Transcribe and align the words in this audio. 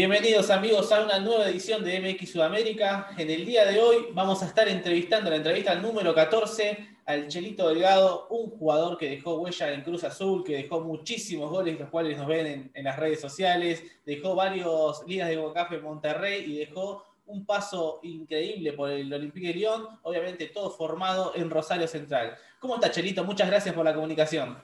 Bienvenidos 0.00 0.48
amigos 0.48 0.90
a 0.92 1.04
una 1.04 1.18
nueva 1.18 1.46
edición 1.46 1.84
de 1.84 2.00
MX 2.00 2.30
Sudamérica. 2.32 3.10
En 3.18 3.28
el 3.28 3.44
día 3.44 3.66
de 3.66 3.78
hoy 3.78 4.06
vamos 4.14 4.42
a 4.42 4.46
estar 4.46 4.66
entrevistando 4.66 5.28
la 5.28 5.36
entrevista 5.36 5.74
número 5.74 6.14
14 6.14 6.88
al 7.04 7.28
Chelito 7.28 7.68
Delgado, 7.68 8.26
un 8.30 8.48
jugador 8.48 8.96
que 8.96 9.10
dejó 9.10 9.34
huella 9.34 9.74
en 9.74 9.82
Cruz 9.82 10.02
Azul, 10.04 10.42
que 10.42 10.56
dejó 10.56 10.80
muchísimos 10.80 11.50
goles, 11.50 11.78
los 11.78 11.90
cuales 11.90 12.16
nos 12.16 12.26
ven 12.26 12.70
en, 12.72 12.82
las 12.84 12.98
redes 12.98 13.20
sociales, 13.20 13.84
dejó 14.06 14.34
varios 14.34 15.06
ligas 15.06 15.28
de 15.28 15.36
Bocafe 15.36 15.74
en 15.74 15.82
Monterrey 15.82 16.50
y 16.50 16.56
dejó 16.60 17.04
un 17.26 17.44
paso 17.44 18.00
increíble 18.02 18.72
por 18.72 18.90
el 18.90 19.12
Olympique 19.12 19.48
de 19.48 19.52
Lyon, 19.52 19.86
obviamente 20.00 20.46
todo 20.46 20.70
formado 20.70 21.32
en 21.36 21.50
Rosario 21.50 21.86
Central. 21.86 22.38
¿Cómo 22.58 22.76
está 22.76 22.90
Chelito? 22.90 23.22
Muchas 23.22 23.50
gracias 23.50 23.74
por 23.74 23.84
la 23.84 23.92
comunicación. 23.92 24.62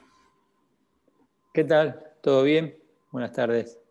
¿Qué 1.53 1.63
tal? 1.63 2.03
¿Todo 2.21 2.41
bien? 2.41 2.75
Buenas 3.11 3.33
tardes. 3.33 3.86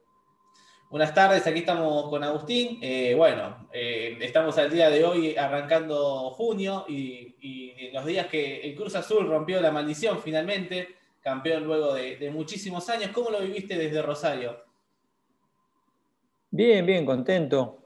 Buenas 0.88 1.12
tardes, 1.12 1.44
aquí 1.44 1.58
estamos 1.58 2.08
con 2.08 2.22
Agustín. 2.22 2.78
Eh, 2.80 3.12
bueno, 3.16 3.68
eh, 3.72 4.16
estamos 4.20 4.56
al 4.56 4.70
día 4.70 4.88
de 4.88 5.04
hoy 5.04 5.36
arrancando 5.36 6.30
junio 6.30 6.84
y, 6.88 7.90
los 7.92 8.04
días 8.04 8.26
que 8.26 8.60
el 8.60 8.76
Cruz 8.76 8.94
Azul 8.94 9.26
rompió 9.26 9.60
la 9.60 9.72
maldición 9.72 10.20
finalmente, 10.20 10.88
campeón 11.20 11.64
luego 11.64 11.94
de, 11.94 12.30
muchísimos 12.30 12.88
años. 12.88 13.10
¿Cómo 13.12 13.30
lo 13.30 13.40
viviste 13.40 13.76
desde 13.76 14.00
Rosario? 14.00 14.56
Bien, 16.50 16.86
bien, 16.86 17.04
contento. 17.04 17.78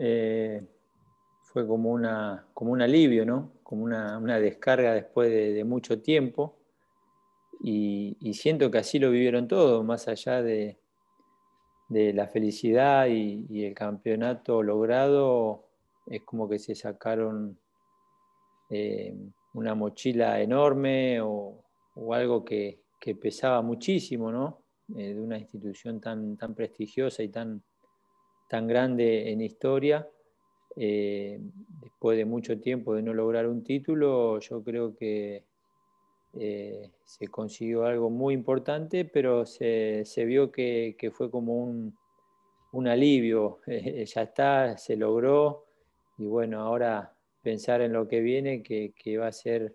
Eh, 0.00 0.60
fue 1.42 1.66
como, 1.68 1.90
una, 1.90 2.46
como 2.52 2.72
un 2.72 2.82
alivio, 2.82 3.24
¿no? 3.24 3.52
Como 3.62 3.84
una, 3.84 4.40
descarga 4.40 4.94
después 4.94 5.30
de, 5.30 5.62
mucho 5.62 6.00
tiempo. 6.00 6.56
y, 7.62 8.34
siento 8.34 8.72
que 8.72 8.78
así 8.78 8.98
lo 8.98 9.10
vivieron 9.10 9.46
todos, 9.46 9.84
más 9.84 10.08
allá 10.08 10.42
de, 10.42 10.80
de 11.90 12.12
la 12.12 12.28
felicidad 12.28 13.08
y, 13.08 13.64
el 13.64 13.74
campeonato 13.74 14.62
logrado, 14.62 15.66
es 16.06 16.22
como 16.22 16.48
que 16.48 16.58
se 16.58 16.74
sacaron 16.74 17.58
eh, 18.70 19.12
una 19.54 19.74
mochila 19.74 20.40
enorme 20.40 21.20
o, 21.20 21.64
algo 22.12 22.44
que, 22.44 22.80
pesaba 23.20 23.60
muchísimo, 23.60 24.30
¿no? 24.30 24.62
Eh, 24.96 25.14
de 25.14 25.20
una 25.20 25.36
institución 25.36 26.00
tan, 26.00 26.36
tan 26.36 26.54
prestigiosa 26.54 27.22
y 27.24 27.28
tan, 27.28 27.62
tan 28.48 28.68
grande 28.68 29.32
en 29.32 29.40
historia. 29.40 30.08
Eh, 30.76 31.40
después 31.82 32.16
de 32.16 32.24
mucho 32.24 32.60
tiempo 32.60 32.94
de 32.94 33.02
no 33.02 33.12
lograr 33.12 33.48
un 33.48 33.64
título, 33.64 34.38
yo 34.38 34.62
creo 34.62 34.94
que 34.94 35.44
eh, 36.34 36.90
se 37.04 37.28
consiguió 37.28 37.84
algo 37.84 38.08
muy 38.10 38.34
importante, 38.34 39.04
pero 39.04 39.46
se, 39.46 40.04
vio 40.26 40.52
que, 40.52 40.94
fue 41.12 41.30
como 41.30 41.64
un, 41.64 42.88
alivio, 42.88 43.60
ya 43.66 44.22
está, 44.22 44.76
se 44.78 44.96
logró 44.96 45.66
y 46.18 46.26
bueno, 46.26 46.60
ahora 46.60 47.14
pensar 47.42 47.80
en 47.80 47.92
lo 47.92 48.06
que 48.06 48.20
viene, 48.20 48.62
que, 48.62 49.18
va 49.18 49.28
a 49.28 49.32
ser 49.32 49.74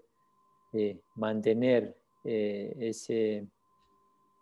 eh, 0.74 1.00
mantener 1.16 1.98
eh, 2.24 2.76
ese, 2.80 3.48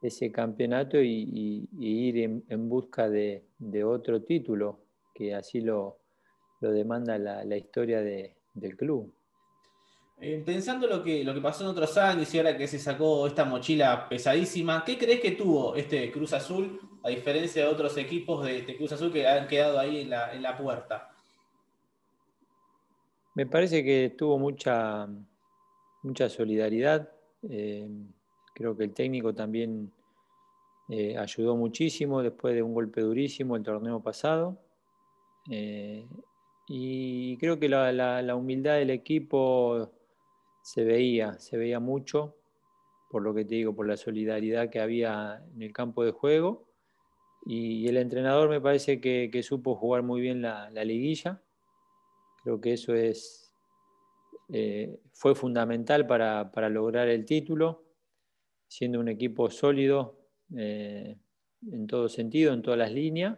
ese 0.01 0.31
campeonato 0.31 1.01
y, 1.01 1.67
ir 1.79 2.43
en, 2.47 2.69
busca 2.69 3.09
de, 3.09 3.43
otro 3.85 4.21
título, 4.21 4.79
que 5.13 5.33
así 5.33 5.61
lo, 5.61 5.99
demanda 6.59 7.17
la, 7.17 7.57
historia 7.57 8.01
del 8.01 8.77
club. 8.77 9.13
Eh, 10.25 10.41
pensando 10.45 10.87
lo 10.87 11.03
que, 11.03 11.21
lo 11.21 11.33
que 11.33 11.41
pasó 11.41 11.65
en 11.65 11.71
otros 11.71 11.97
años 11.97 12.33
y 12.33 12.37
ahora 12.37 12.55
que 12.55 12.65
se 12.65 12.79
sacó 12.79 13.27
esta 13.27 13.43
mochila 13.43 14.07
pesadísima, 14.07 14.85
¿qué 14.85 14.97
crees 14.97 15.19
que 15.19 15.31
tuvo 15.31 15.75
este 15.75 16.09
Cruz 16.13 16.31
Azul 16.31 16.79
a 17.03 17.09
diferencia 17.09 17.63
de 17.63 17.67
otros 17.67 17.97
equipos 17.97 18.45
de, 18.45 18.59
este 18.59 18.77
Cruz 18.77 18.93
Azul 18.93 19.11
que 19.11 19.27
han 19.27 19.49
quedado 19.49 19.77
ahí 19.77 19.99
en 19.99 20.09
la, 20.09 20.57
puerta? 20.57 21.13
Me 23.35 23.45
parece 23.47 23.83
que 23.83 24.15
tuvo 24.17 24.39
mucha, 24.39 25.09
mucha 26.03 26.29
solidaridad. 26.29 27.11
Eh, 27.49 27.85
creo 28.55 28.77
que 28.77 28.85
el 28.85 28.93
técnico 28.93 29.35
también 29.35 29.91
eh, 30.87 31.17
ayudó 31.17 31.57
muchísimo 31.57 32.23
después 32.23 32.55
de 32.55 32.63
un 32.63 32.73
golpe 32.73 33.01
durísimo 33.01 33.57
el 33.57 33.63
torneo 33.63 34.01
pasado. 34.01 34.57
y 36.69 37.37
creo 37.39 37.59
que 37.59 37.67
la 37.67 38.35
humildad 38.37 38.75
del 38.75 38.91
equipo 38.91 39.91
se 40.63 40.85
veía, 40.85 41.37
se 41.39 41.57
veía 41.57 41.81
mucho, 41.81 42.37
por 43.11 43.21
lo 43.21 43.33
que 43.33 43.43
te 43.43 43.55
digo, 43.55 43.75
por 43.75 43.85
la 43.85 43.97
solidaridad 43.97 44.69
que 44.69 44.79
había 44.79 45.43
en 45.53 45.61
el 45.61 45.73
campo 45.73 46.05
de 46.05 46.11
juego. 46.11 46.69
Y 47.45 47.85
el 47.89 47.97
entrenador 47.97 48.49
me 48.49 48.61
parece 48.61 49.01
que, 49.01 49.43
supo 49.43 49.75
jugar 49.75 50.03
muy 50.03 50.21
bien 50.21 50.41
la, 50.41 50.69
liguilla. 50.85 51.41
Creo 52.43 52.61
que 52.61 52.73
eso 52.73 52.95
es, 52.95 53.53
eh, 54.49 54.97
fue 55.11 55.35
fundamental 55.35 56.07
para, 56.07 56.69
lograr 56.69 57.09
el 57.09 57.25
título, 57.25 57.83
siendo 58.69 59.01
un 59.01 59.09
equipo 59.09 59.49
sólido 59.49 60.17
eh, 60.55 61.17
en 61.69 61.87
todo 61.87 62.07
sentido, 62.07 62.53
en 62.53 62.61
todas 62.61 62.79
las 62.79 62.93
líneas. 62.93 63.37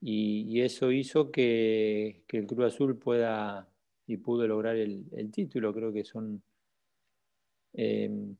Y, 0.00 0.60
eso 0.60 0.92
hizo 0.92 1.32
que, 1.32 2.22
que 2.28 2.38
el 2.38 2.46
Cruz 2.46 2.72
Azul 2.72 2.96
pueda 2.96 3.69
y 4.10 4.16
pudo 4.16 4.46
lograr 4.46 4.76
el, 4.76 5.30
título. 5.30 5.72
Creo 5.72 5.92
que 5.92 6.04
son 6.04 6.42
em, 7.72 8.36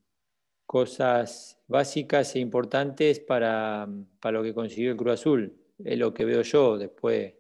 cosas 0.67 1.59
básicas 1.69 2.35
e 2.35 2.41
importantes 2.41 3.21
para, 3.21 3.87
lo 3.87 4.43
que 4.43 4.55
consiguió 4.55 4.93
el 4.93 4.97
Cruz 4.97 5.15
Azul. 5.15 5.57
Es 5.79 5.99
lo 5.99 6.13
que 6.13 6.25
veo 6.25 6.43
yo, 6.43 6.77
después 6.77 7.35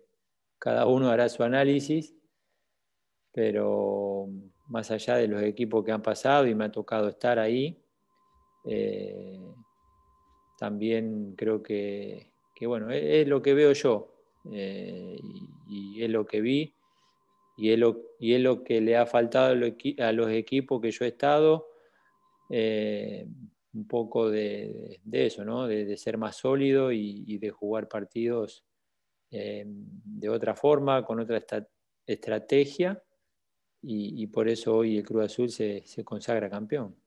cada 0.58 0.86
uno 0.86 1.08
hará 1.08 1.28
su 1.28 1.42
análisis, 1.42 2.14
pero 3.32 4.28
más 4.68 4.90
allá 4.90 5.16
de 5.16 5.28
los 5.28 5.42
equipos 5.42 5.84
que 5.84 5.92
han 5.92 6.02
pasado 6.02 6.46
y 6.46 6.54
me 6.54 6.64
ha 6.64 6.72
tocado 6.72 7.08
estar 7.08 7.38
ahí, 7.38 7.76
eh, 8.64 9.40
también 10.58 11.34
creo 11.36 11.62
que, 11.62 12.30
bueno, 12.62 12.90
es, 12.90 13.26
lo 13.26 13.42
que 13.42 13.54
veo 13.54 13.72
yo 13.72 14.12
eh, 14.52 15.18
y, 15.68 16.02
es 16.02 16.10
lo 16.10 16.26
que 16.26 16.40
vi 16.40 16.74
y 17.56 17.70
es 17.70 17.78
lo, 17.78 18.02
y 18.18 18.34
es 18.34 18.40
lo 18.40 18.62
que 18.64 18.80
le 18.80 18.96
ha 18.96 19.06
faltado 19.06 19.52
a 19.98 20.12
los 20.12 20.30
equipos 20.30 20.80
que 20.80 20.90
yo 20.90 21.04
he 21.04 21.08
estado, 21.08 21.68
eh, 22.50 23.26
un 23.72 23.86
poco 23.86 24.30
de, 24.30 25.00
eso, 25.12 25.44
¿no? 25.44 25.66
de, 25.66 25.96
ser 25.96 26.18
más 26.18 26.36
sólido 26.36 26.90
y, 26.92 27.38
de 27.38 27.50
jugar 27.50 27.88
partidos 27.88 28.64
eh, 29.30 29.64
de 29.66 30.28
otra 30.28 30.54
forma, 30.54 31.04
con 31.04 31.20
otra 31.20 31.42
estrategia, 32.06 33.02
y, 33.82 34.26
por 34.26 34.48
eso 34.48 34.76
hoy 34.76 34.98
el 34.98 35.04
Cruz 35.04 35.24
Azul 35.24 35.48
se 35.48 36.04
consagra 36.04 36.50
campeón 36.50 36.99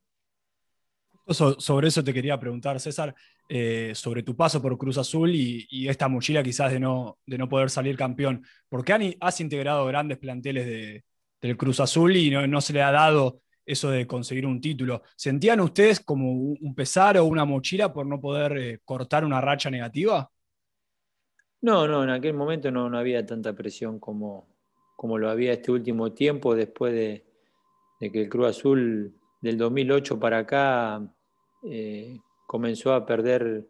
sobre 1.27 1.87
eso 1.87 2.03
te 2.03 2.13
quería 2.13 2.39
preguntar, 2.39 2.79
César, 2.79 3.15
eh, 3.47 3.91
sobre 3.95 4.23
tu 4.23 4.35
paso 4.35 4.61
por 4.61 4.77
Cruz 4.77 4.97
Azul 4.97 5.33
y, 5.33 5.87
esta 5.87 6.07
mochila 6.07 6.43
quizás 6.43 6.71
de 6.71 6.79
no, 6.79 7.19
de 7.25 7.37
no 7.37 7.47
poder 7.47 7.69
salir 7.69 7.95
campeón. 7.95 8.45
¿Por 8.67 8.83
qué 8.83 9.17
has 9.19 9.41
integrado 9.41 9.85
grandes 9.85 10.17
planteles 10.17 11.03
del 11.41 11.57
Cruz 11.57 11.79
Azul 11.79 12.15
y 12.15 12.29
no, 12.29 12.61
se 12.61 12.73
le 12.73 12.81
ha 12.81 12.91
dado 12.91 13.41
eso 13.65 13.89
de 13.89 14.05
conseguir 14.05 14.45
un 14.45 14.59
título? 14.59 15.03
¿Sentían 15.15 15.61
ustedes 15.61 16.01
como 16.01 16.31
un 16.31 16.75
pesar 16.75 17.17
o 17.17 17.25
una 17.25 17.45
mochila 17.45 17.93
por 17.93 18.05
no 18.05 18.19
poder 18.19 18.57
eh, 18.57 18.79
cortar 18.83 19.23
una 19.23 19.39
racha 19.39 19.69
negativa? 19.69 20.29
No, 21.61 21.87
no, 21.87 22.03
en 22.03 22.09
aquel 22.09 22.33
momento 22.33 22.69
no, 22.71 22.89
no 22.89 22.97
había 22.97 23.25
tanta 23.25 23.53
presión 23.53 23.97
como, 23.99 24.47
como 24.97 25.17
lo 25.17 25.29
había 25.29 25.53
este 25.53 25.71
último 25.71 26.11
tiempo 26.11 26.55
después 26.55 26.93
de, 26.93 27.23
de 28.01 28.11
que 28.11 28.23
el 28.23 28.29
Cruz 28.29 28.47
Azul 28.47 29.15
del 29.43 29.57
2008 29.57 30.19
para 30.21 30.37
acá 30.39 31.05
eh, 31.69 32.17
comenzó 32.47 32.93
a 32.93 33.05
perder 33.05 33.67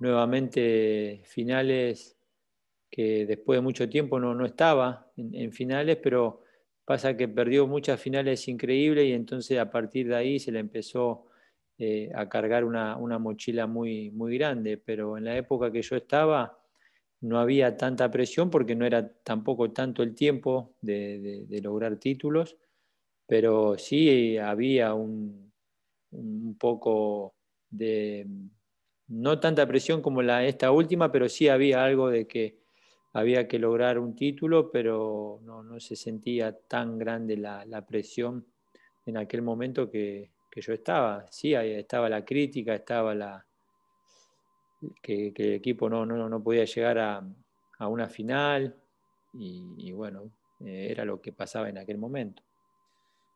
nuevamente 0.00 1.20
finales 1.26 2.16
que 2.90 3.26
después 3.26 3.58
de 3.58 3.60
mucho 3.60 3.90
tiempo 3.90 4.18
no, 4.18 4.34
no 4.34 4.46
estaba 4.46 5.12
en, 5.18 5.52
finales, 5.52 5.98
pero 6.02 6.40
pasa 6.86 7.14
que 7.14 7.28
perdió 7.28 7.66
muchas 7.66 8.00
finales 8.00 8.48
increíbles 8.48 9.04
y 9.04 9.12
entonces 9.12 9.58
a 9.58 9.70
partir 9.70 10.08
de 10.08 10.16
ahí 10.16 10.38
se 10.38 10.50
le 10.50 10.60
empezó 10.60 11.26
eh, 11.76 12.10
a 12.14 12.30
cargar 12.30 12.64
una, 12.64 12.96
mochila 13.18 13.66
muy, 13.66 14.10
muy 14.12 14.38
grande, 14.38 14.78
pero 14.78 15.18
en 15.18 15.24
la 15.24 15.36
época 15.36 15.70
que 15.70 15.82
yo 15.82 15.94
estaba 15.94 16.58
no 17.20 17.38
había 17.38 17.76
tanta 17.76 18.10
presión 18.10 18.48
porque 18.48 18.74
no 18.74 18.86
era 18.86 19.12
tampoco 19.22 19.72
tanto 19.72 20.02
el 20.02 20.14
tiempo 20.14 20.74
de 20.80 21.60
lograr 21.62 21.98
títulos 21.98 22.56
pero 23.32 23.78
sí 23.78 24.36
había 24.36 24.92
un, 24.92 25.50
poco 26.58 27.32
de, 27.70 28.26
no 29.08 29.40
tanta 29.40 29.66
presión 29.66 30.02
como 30.02 30.20
la, 30.20 30.44
esta 30.44 30.70
última, 30.70 31.10
pero 31.10 31.30
sí 31.30 31.48
había 31.48 31.82
algo 31.82 32.10
de 32.10 32.26
que 32.26 32.58
había 33.14 33.48
que 33.48 33.58
lograr 33.58 33.98
un 33.98 34.14
título, 34.14 34.70
pero 34.70 35.40
no, 35.44 35.80
se 35.80 35.96
sentía 35.96 36.52
tan 36.52 36.98
grande 36.98 37.38
la, 37.38 37.86
presión 37.88 38.44
en 39.06 39.16
aquel 39.16 39.40
momento 39.40 39.90
que, 39.90 40.30
yo 40.54 40.74
estaba. 40.74 41.26
Sí, 41.30 41.54
estaba 41.54 42.10
la 42.10 42.26
crítica, 42.26 42.74
estaba 42.74 43.14
la, 43.14 43.46
que, 45.00 45.32
el 45.34 45.52
equipo 45.54 45.88
no, 45.88 46.04
no, 46.04 46.42
podía 46.42 46.66
llegar 46.66 46.98
a, 46.98 47.88
una 47.88 48.10
final 48.10 48.76
y, 49.32 49.90
bueno, 49.92 50.30
eh, 50.60 50.88
era 50.90 51.06
lo 51.06 51.22
que 51.22 51.32
pasaba 51.32 51.70
en 51.70 51.78
aquel 51.78 51.96
momento. 51.96 52.42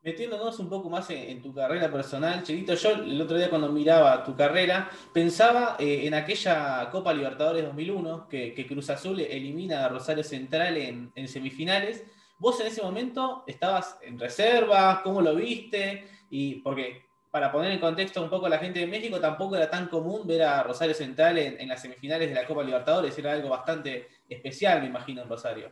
Metiéndonos 0.03 0.59
un 0.59 0.69
poco 0.69 0.89
más 0.89 1.09
en, 1.09 1.41
tu 1.41 1.53
carrera 1.53 1.91
personal, 1.91 2.41
Chilito, 2.43 2.73
yo 2.75 2.91
el 2.91 3.21
otro 3.21 3.37
día 3.37 3.49
cuando 3.49 3.69
miraba 3.69 4.23
tu 4.23 4.35
carrera, 4.35 4.89
pensaba 5.13 5.75
eh, 5.79 6.05
en 6.05 6.13
aquella 6.13 6.89
Copa 6.91 7.13
Libertadores 7.13 7.65
2001 7.65 8.27
que, 8.29 8.65
Cruz 8.67 8.89
Azul 8.89 9.19
elimina 9.19 9.85
a 9.85 9.89
Rosario 9.89 10.23
Central 10.23 10.77
en, 10.77 11.11
en, 11.13 11.27
semifinales. 11.27 12.05
Vos 12.39 12.59
en 12.61 12.67
ese 12.67 12.81
momento 12.81 13.43
estabas 13.47 13.97
en 14.01 14.17
reserva, 14.17 15.01
¿cómo 15.03 15.21
lo 15.21 15.35
viste? 15.35 16.07
Y 16.29 16.55
porque 16.61 17.07
para 17.31 17.51
poner 17.51 17.71
en 17.71 17.79
contexto 17.79 18.23
un 18.23 18.29
poco 18.29 18.45
a 18.47 18.49
la 18.49 18.57
gente 18.57 18.79
de 18.79 18.87
México, 18.87 19.19
tampoco 19.19 19.55
era 19.55 19.69
tan 19.69 19.87
común 19.89 20.25
ver 20.25 20.43
a 20.43 20.63
Rosario 20.63 20.95
Central 20.95 21.37
en, 21.37 21.67
las 21.67 21.81
semifinales 21.81 22.29
de 22.29 22.35
la 22.35 22.47
Copa 22.47 22.63
Libertadores, 22.63 23.17
era 23.17 23.33
algo 23.33 23.49
bastante 23.49 24.07
especial, 24.27 24.81
me 24.81 24.87
imagino, 24.87 25.21
en 25.21 25.29
Rosario. 25.29 25.71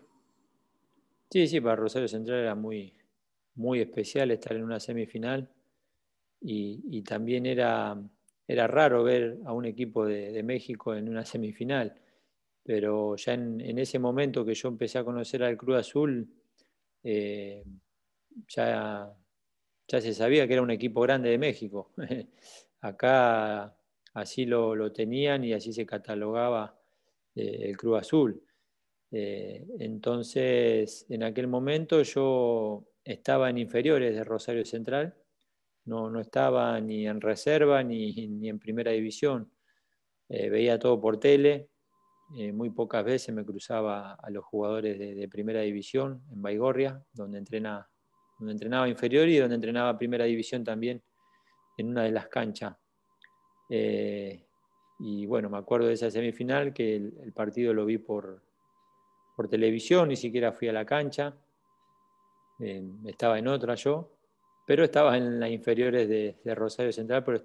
Sí, 1.31 1.48
sí, 1.48 1.60
para 1.60 1.75
Rosario 1.75 2.07
Central 2.07 2.39
era 2.39 2.56
muy, 2.56 2.95
muy 3.56 3.81
especial 3.81 4.31
estar 4.31 4.56
en 4.56 4.63
una 4.63 4.80
semifinal 4.80 5.50
y, 6.42 7.02
también 7.02 7.46
era, 7.46 7.98
era 8.48 8.68
raro 8.68 9.04
ver 9.04 9.40
a 9.46 9.54
un 9.54 9.66
equipo 9.66 10.06
de, 10.06 10.44
México 10.44 10.94
en 10.96 11.10
una 11.10 11.25
semifinal, 11.25 12.00
pero 12.63 13.16
ya 13.16 13.34
en, 13.34 13.80
ese 13.80 14.00
momento 14.00 14.46
que 14.46 14.54
yo 14.54 14.69
empecé 14.69 15.00
a 15.00 15.04
conocer 15.04 15.44
al 15.44 15.57
Cruz 15.57 15.78
Azul, 15.78 16.30
eh, 17.04 17.63
ya 18.48 19.16
ya 19.88 20.01
se 20.01 20.13
sabía 20.13 20.48
que 20.48 20.54
era 20.54 20.62
un 20.62 20.72
equipo 20.72 21.01
grande 21.01 21.30
de 21.30 21.38
México. 21.38 21.92
Acá 22.81 23.75
así 24.13 24.46
lo, 24.46 24.92
tenían 24.92 25.44
y 25.44 25.54
así 25.54 25.74
se 25.74 25.86
catalogaba 25.86 26.78
eh, 27.36 27.69
el 27.69 27.78
Cruz 27.78 28.00
Azul. 28.00 28.42
Eh, 29.12 29.66
entonces, 29.80 31.06
en 31.10 31.24
aquel 31.24 31.48
momento 31.48 32.01
yo 32.01 32.84
estaba 33.06 33.50
en 33.50 33.60
inferiores 33.60 34.16
de 34.16 34.24
Rosario 34.24 34.66
Central, 34.66 35.16
no, 35.86 36.10
no 36.10 36.19
estaba 36.19 36.80
ni 36.81 37.07
en 37.07 37.22
reserva 37.22 37.84
ni, 37.84 38.28
ni 38.28 38.50
en 38.50 38.60
primera 38.60 38.92
división. 38.92 39.52
Eh, 40.28 40.50
veía 40.50 40.80
todo 40.80 41.00
por 41.00 41.19
tele, 41.19 41.69
muy 42.54 42.72
pocas 42.72 43.06
veces 43.06 43.34
me 43.36 43.46
cruzaba 43.46 44.16
a 44.16 44.30
los 44.31 44.44
jugadores 44.44 44.98
de, 44.98 45.28
primera 45.28 45.62
división 45.62 46.24
en 46.31 46.42
Baigorria, 46.42 47.04
donde 47.13 47.40
donde 48.40 48.52
entrenaba 48.52 48.90
inferior 48.90 49.28
y 49.28 49.38
donde 49.38 49.56
entrenaba 49.56 49.98
primera 49.98 50.25
división 50.25 50.63
también 50.63 51.04
en 51.78 51.90
una 51.90 52.04
de 52.04 52.12
las 52.12 52.28
canchas. 52.28 52.75
Eh, 53.69 54.44
y 55.00 55.25
bueno, 55.25 55.50
me 55.50 55.58
acuerdo 55.58 55.88
de 55.88 55.94
esa 55.94 56.10
semifinal 56.10 56.74
que 56.74 56.96
el, 56.96 57.31
partido 57.34 57.74
lo 57.74 57.86
vi 57.86 57.98
por, 57.98 58.42
por, 59.36 59.48
televisión, 59.48 60.10
ni 60.10 60.16
siquiera 60.16 60.51
fui 60.51 60.68
a 60.68 60.74
la 60.74 60.86
cancha, 60.86 61.36
eh, 62.60 62.84
estaba 63.06 63.40
en 63.40 63.48
otra 63.48 63.75
yo, 63.75 64.12
pero 64.66 64.84
estaba 64.84 65.18
en 65.18 65.40
las 65.40 65.50
inferiores 65.50 66.07
de, 66.07 66.56
Rosario 66.56 66.92
Central, 66.92 67.24
pero 67.24 67.44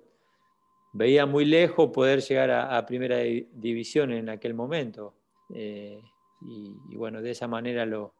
veía 0.93 1.27
muy 1.27 1.45
lejos 1.45 1.91
poder 1.91 2.21
llegar 2.21 2.51
a, 2.51 2.85
primera 2.87 3.19
división 3.19 4.13
en 4.13 4.29
aquel 4.29 4.55
momento. 4.55 5.15
Eh, 5.55 6.01
y, 6.43 6.97
bueno, 6.97 7.21
de 7.21 7.33
esa 7.33 7.47
manera 7.47 7.85
lo, 7.85 8.15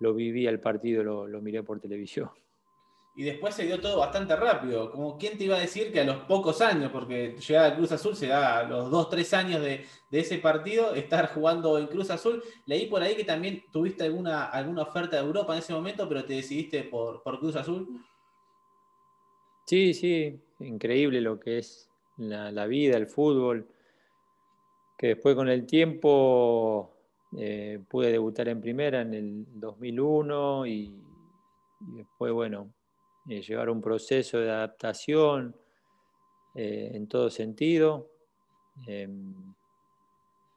lo 0.00 0.14
viví 0.14 0.46
el 0.46 0.60
partido, 0.60 1.02
lo, 1.04 1.42
miré 1.42 1.62
por 1.62 1.80
televisión. 1.80 2.30
Y 3.14 3.24
después 3.24 3.54
se 3.54 3.66
dio 3.66 3.78
todo 3.78 3.98
bastante 3.98 4.34
rápido. 4.36 4.90
Como 4.90 5.18
quién 5.18 5.36
te 5.36 5.44
iba 5.44 5.56
a 5.56 5.60
decir 5.60 5.92
que 5.92 6.00
a 6.00 6.04
los 6.04 6.24
pocos 6.24 6.62
años, 6.62 6.90
porque 6.90 7.36
llegar 7.46 7.66
al 7.66 7.76
Cruz 7.76 7.92
Azul 7.92 8.16
se 8.16 8.28
da 8.28 8.60
a 8.60 8.62
los 8.64 8.90
dos, 8.90 9.10
tres 9.10 9.34
años 9.34 9.60
de, 9.60 9.84
ese 10.10 10.38
partido, 10.38 10.94
estar 10.94 11.34
jugando 11.34 11.78
en 11.78 11.88
Cruz 11.88 12.10
Azul. 12.10 12.42
Leí 12.66 12.86
por 12.86 13.02
ahí 13.02 13.14
que 13.14 13.24
también 13.24 13.64
tuviste 13.70 14.04
alguna, 14.04 14.46
alguna 14.46 14.82
oferta 14.82 15.16
de 15.16 15.26
Europa 15.26 15.52
en 15.52 15.58
ese 15.58 15.74
momento, 15.74 16.08
pero 16.08 16.24
te 16.24 16.34
decidiste 16.34 16.84
por, 16.84 17.22
por 17.22 17.38
Cruz 17.38 17.56
Azul. 17.56 17.86
Sí, 19.66 19.94
sí, 19.94 20.40
increíble 20.60 21.20
lo 21.20 21.38
que 21.38 21.58
es 21.58 21.90
la, 22.16 22.66
vida, 22.66 22.96
el 22.96 23.06
fútbol, 23.06 23.68
que 24.98 25.08
después 25.08 25.34
con 25.34 25.48
el 25.48 25.66
tiempo 25.66 26.94
eh, 27.36 27.80
pude 27.88 28.12
debutar 28.12 28.48
en 28.48 28.60
primera 28.60 29.00
en 29.02 29.14
el 29.14 29.46
2001 29.54 30.66
y, 30.66 31.02
después, 31.80 32.32
bueno, 32.32 32.72
eh, 33.28 33.42
llevar 33.42 33.70
un 33.70 33.80
proceso 33.80 34.38
de 34.38 34.50
adaptación 34.50 35.54
eh, 36.54 36.90
en 36.94 37.06
todo 37.08 37.30
sentido, 37.30 38.10
em, 38.86 39.34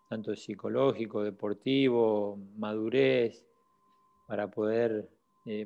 tanto 0.10 0.36
psicológico, 0.36 1.24
deportivo, 1.24 2.38
madurez, 2.58 3.46
para 4.28 4.50
poder 4.50 5.10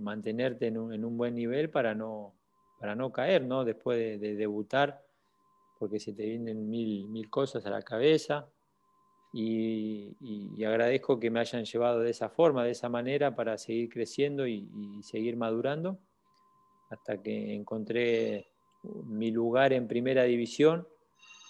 mantenerte 0.02 0.68
en 0.68 0.78
un, 0.78 1.18
buen 1.18 1.36
nivel 1.36 1.70
para 1.70 1.96
no, 1.96 2.34
para 2.80 2.96
no 2.96 3.14
caer, 3.14 3.46
¿no? 3.46 3.64
Después 3.64 4.20
de, 4.20 4.36
debutar, 4.36 5.02
porque 5.78 6.00
se 6.00 6.12
te 6.12 6.26
vienen 6.26 6.70
mil, 6.70 7.08
mil 7.08 7.30
cosas 7.30 7.66
a 7.66 7.70
la 7.70 7.82
cabeza 7.82 8.50
y, 9.32 10.64
agradezco 10.66 11.20
que 11.20 11.30
me 11.30 11.40
hayan 11.40 11.66
llevado 11.66 12.00
de 12.00 12.10
esa 12.10 12.30
forma, 12.30 12.64
de 12.64 12.72
esa 12.72 12.90
manera, 12.90 13.36
para 13.36 13.58
seguir 13.58 13.90
creciendo 13.90 14.48
y, 14.48 14.68
seguir 15.04 15.38
madurando, 15.38 16.00
hasta 16.90 17.22
que 17.22 17.54
encontré 17.54 18.48
mi 18.84 19.32
lugar 19.32 19.74
en 19.74 19.88
primera 19.88 20.24
división, 20.24 20.88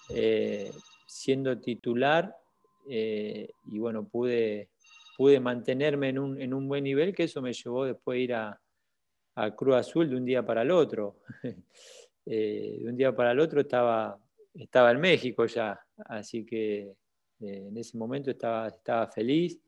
eh, 0.09 0.71
siendo 1.05 1.59
titular, 1.59 2.35
eh, 2.87 3.49
y 3.71 3.79
bueno, 3.79 4.07
pude, 4.07 4.69
pude 5.17 5.39
mantenerme 5.39 6.09
en 6.09 6.19
un, 6.19 6.41
en 6.41 6.53
un, 6.53 6.67
buen 6.67 6.83
nivel, 6.83 7.13
que 7.13 7.23
eso 7.23 7.41
me 7.41 7.53
llevó 7.53 7.85
después 7.85 8.15
a 8.15 8.19
ir 8.19 8.33
a, 8.33 8.61
a 9.35 9.55
Cruz 9.55 9.75
Azul 9.75 10.09
de 10.09 10.15
un 10.15 10.25
día 10.25 10.45
para 10.45 10.61
el 10.63 10.71
otro. 10.71 11.17
Eh, 12.31 12.77
de 12.81 12.87
un 12.87 12.95
día 12.95 13.15
para 13.15 13.31
el 13.31 13.39
otro 13.39 13.61
estaba, 13.61 14.15
estaba 14.53 14.91
en 14.91 14.99
México 14.99 15.47
ya, 15.47 15.79
así 16.05 16.45
que 16.45 16.81
eh, 17.39 17.67
en 17.69 17.75
ese 17.75 17.97
momento 17.97 18.29
estaba, 18.29 18.67
estaba 18.67 19.07
feliz 19.07 19.59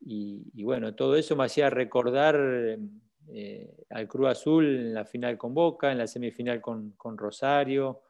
y, 0.00 0.62
bueno, 0.62 0.94
todo 0.94 1.16
eso 1.16 1.34
me 1.36 1.44
hacía 1.44 1.70
recordar 1.70 2.78
eh, 3.28 3.84
al 3.90 4.06
Cruz 4.06 4.28
Azul 4.28 4.64
en 4.64 4.94
la 4.94 5.04
final 5.04 5.36
con 5.36 5.54
Boca, 5.54 5.90
en 5.90 5.98
la 5.98 6.06
semifinal 6.06 6.60
con, 6.60 6.94
Rosario. 7.16 8.02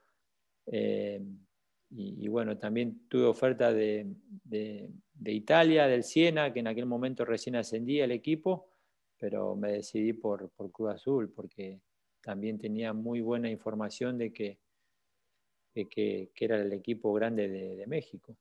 Eh, 0.67 1.23
y, 1.91 2.29
bueno, 2.29 2.59
también 2.59 3.07
tuve 3.09 3.25
oferta 3.25 3.73
de, 3.73 4.07
Italia, 5.25 5.87
del 5.87 6.03
Siena, 6.03 6.53
que 6.53 6.61
en 6.61 6.67
aquel 6.67 6.87
momento 6.87 7.25
recién 7.25 7.57
ascendía 7.57 8.05
el 8.05 8.13
equipo, 8.13 8.69
pero 9.17 9.55
me 9.55 9.73
decidí 9.73 10.13
por, 10.13 10.51
por 10.51 10.71
Cruz 10.73 10.91
Azul 10.91 11.31
porque 11.31 11.81
también 12.21 12.59
tenía 12.59 12.93
muy 12.93 13.21
buena 13.21 13.49
información 13.49 14.19
de 14.19 14.33
que, 14.33 14.59
que, 15.73 16.31
era 16.39 16.61
el 16.61 16.73
equipo 16.73 17.13
grande 17.13 17.49
de 17.49 17.87
México. 17.87 18.37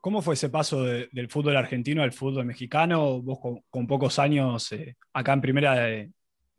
¿Cómo 0.00 0.22
fue 0.22 0.34
ese 0.34 0.48
paso 0.48 0.82
del 0.82 1.28
fútbol 1.28 1.56
argentino 1.56 2.02
al 2.02 2.12
fútbol 2.12 2.46
mexicano? 2.46 3.20
Vos 3.20 3.38
con, 3.68 3.86
pocos 3.86 4.18
años 4.18 4.72
eh, 4.72 4.96
acá 5.12 5.34
en 5.34 5.40
primera 5.42 5.90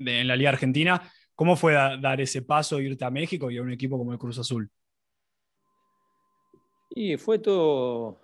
en 0.10 0.28
la 0.28 0.36
Liga 0.36 0.52
Argentina, 0.52 1.02
¿cómo 1.36 1.56
fue 1.56 1.74
dar 1.74 2.22
ese 2.22 2.42
paso, 2.42 2.80
irte 2.80 3.06
a 3.06 3.12
México 3.12 3.50
y 3.50 3.58
a 3.58 3.62
un 3.62 3.72
equipo 3.72 3.98
como 3.98 4.12
el 4.14 4.20
Cruz 4.20 4.38
Azul? 4.40 4.70
Y 6.90 7.18
fue 7.18 7.40
todo, 7.40 8.20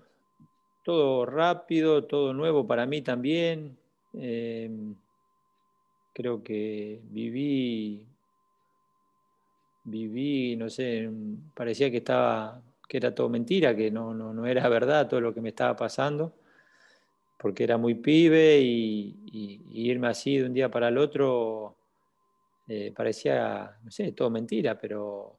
todo 0.84 1.26
rápido, 1.26 2.04
todo 2.04 2.34
nuevo 2.34 2.68
para 2.68 2.86
mí 2.86 3.02
también. 3.02 3.78
Em, 4.14 4.96
creo 6.14 6.44
que 6.44 7.00
viví, 7.04 8.06
viví, 9.84 10.56
no 10.58 10.70
sé, 10.70 11.10
parecía 11.56 11.90
que 11.90 11.98
estaba 11.98 12.62
que 12.88 12.98
era 12.98 13.14
todo 13.14 13.30
mentira, 13.30 13.76
que 13.76 13.92
no, 13.92 14.14
no, 14.14 14.46
era 14.46 14.68
verdad 14.70 15.08
todo 15.08 15.20
lo 15.20 15.34
que 15.34 15.42
me 15.42 15.50
estaba 15.50 15.76
pasando, 15.76 16.34
porque 17.38 17.64
era 17.64 17.78
muy 17.78 17.96
pibe 17.96 18.60
y, 18.60 19.16
irme 19.74 20.08
así 20.08 20.38
de 20.38 20.46
un 20.46 20.54
día 20.54 20.72
para 20.72 20.88
el 20.88 20.98
otro 20.98 21.76
eh, 22.68 22.92
parecía, 22.96 23.78
no 23.84 23.92
sé, 23.92 24.12
todo 24.14 24.30
mentira, 24.30 24.78
pero, 24.78 25.38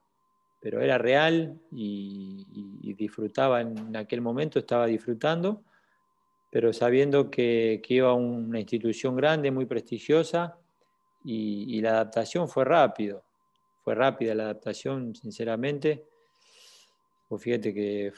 pero 0.61 0.81
era 0.81 0.97
real 0.99 1.59
y, 1.73 2.45
disfrutaba 2.95 3.61
en 3.61 3.95
aquel 3.97 4.21
momento, 4.21 4.59
estaba 4.59 4.87
disfrutando, 4.87 5.63
pero 6.51 6.73
sabiendo 6.73 7.31
que, 7.31 7.81
iba 7.89 8.09
a 8.09 8.15
una 8.15 8.59
institución 8.59 9.15
grande, 9.15 9.51
muy 9.51 9.67
prestigiosa, 9.67 10.57
y 11.25 11.81
la 11.81 11.91
adaptación 11.91 12.49
fue 12.49 12.65
rápido, 12.65 13.23
fue 13.85 13.95
rápida 13.95 14.35
la 14.35 14.45
adaptación, 14.45 15.15
sinceramente 15.15 16.08
pues 17.29 17.43
fíjate 17.43 17.75
que 17.75 18.13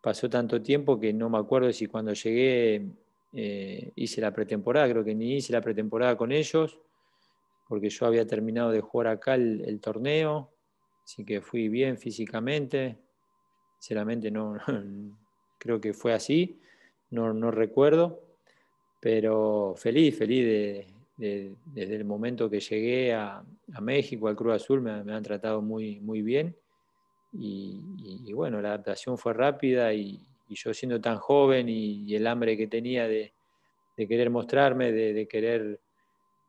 pasó 0.00 0.28
tanto 0.28 0.62
tiempo 0.62 0.98
que 0.98 1.12
no 1.12 1.28
me 1.28 1.38
acuerdo 1.38 1.72
si 1.72 1.86
cuando 1.86 2.12
llegué 2.12 2.86
eh, 3.32 3.90
hice 3.96 4.20
la 4.20 4.32
pretemporada, 4.32 4.88
creo 4.88 5.04
que 5.04 5.14
ni 5.14 5.36
hice 5.36 5.52
la 5.52 5.60
pretemporada 5.60 6.16
con 6.16 6.32
ellos, 6.32 6.78
porque 7.68 7.88
yo 7.88 8.06
había 8.06 8.26
terminado 8.26 8.70
de 8.70 8.80
jugar 8.80 9.08
acá 9.08 9.34
el, 9.34 9.80
torneo, 9.80 10.50
así 11.04 11.24
que 11.24 11.40
fui 11.40 11.68
bien 11.68 11.96
físicamente, 11.98 12.98
sinceramente 13.78 14.30
no, 14.30 14.56
creo 15.58 15.80
que 15.80 15.92
fue 15.92 16.12
así, 16.12 16.60
no, 17.10 17.32
no 17.32 17.50
recuerdo, 17.50 18.20
pero 19.00 19.74
feliz, 19.76 20.16
feliz 20.16 20.86
desde 21.16 21.94
el 21.96 22.04
momento 22.04 22.50
que 22.50 22.60
llegué 22.60 23.14
a, 23.14 23.42
México, 23.80 24.28
al 24.28 24.36
Cruz 24.36 24.54
Azul, 24.54 24.82
me, 24.82 24.90
han 24.90 25.22
tratado 25.22 25.62
muy, 25.62 26.00
muy 26.00 26.20
bien 26.22 26.54
y, 27.32 28.32
bueno, 28.32 28.60
la 28.60 28.68
adaptación 28.68 29.16
fue 29.16 29.32
rápida 29.32 29.92
y, 29.94 30.20
yo 30.48 30.74
siendo 30.74 31.00
tan 31.00 31.16
joven 31.16 31.66
y, 31.68 32.14
el 32.14 32.26
hambre 32.26 32.56
que 32.56 32.66
tenía 32.66 33.08
de, 33.08 33.32
querer 33.96 34.30
mostrarme, 34.30 34.92
de, 34.92 35.26
querer 35.26 35.80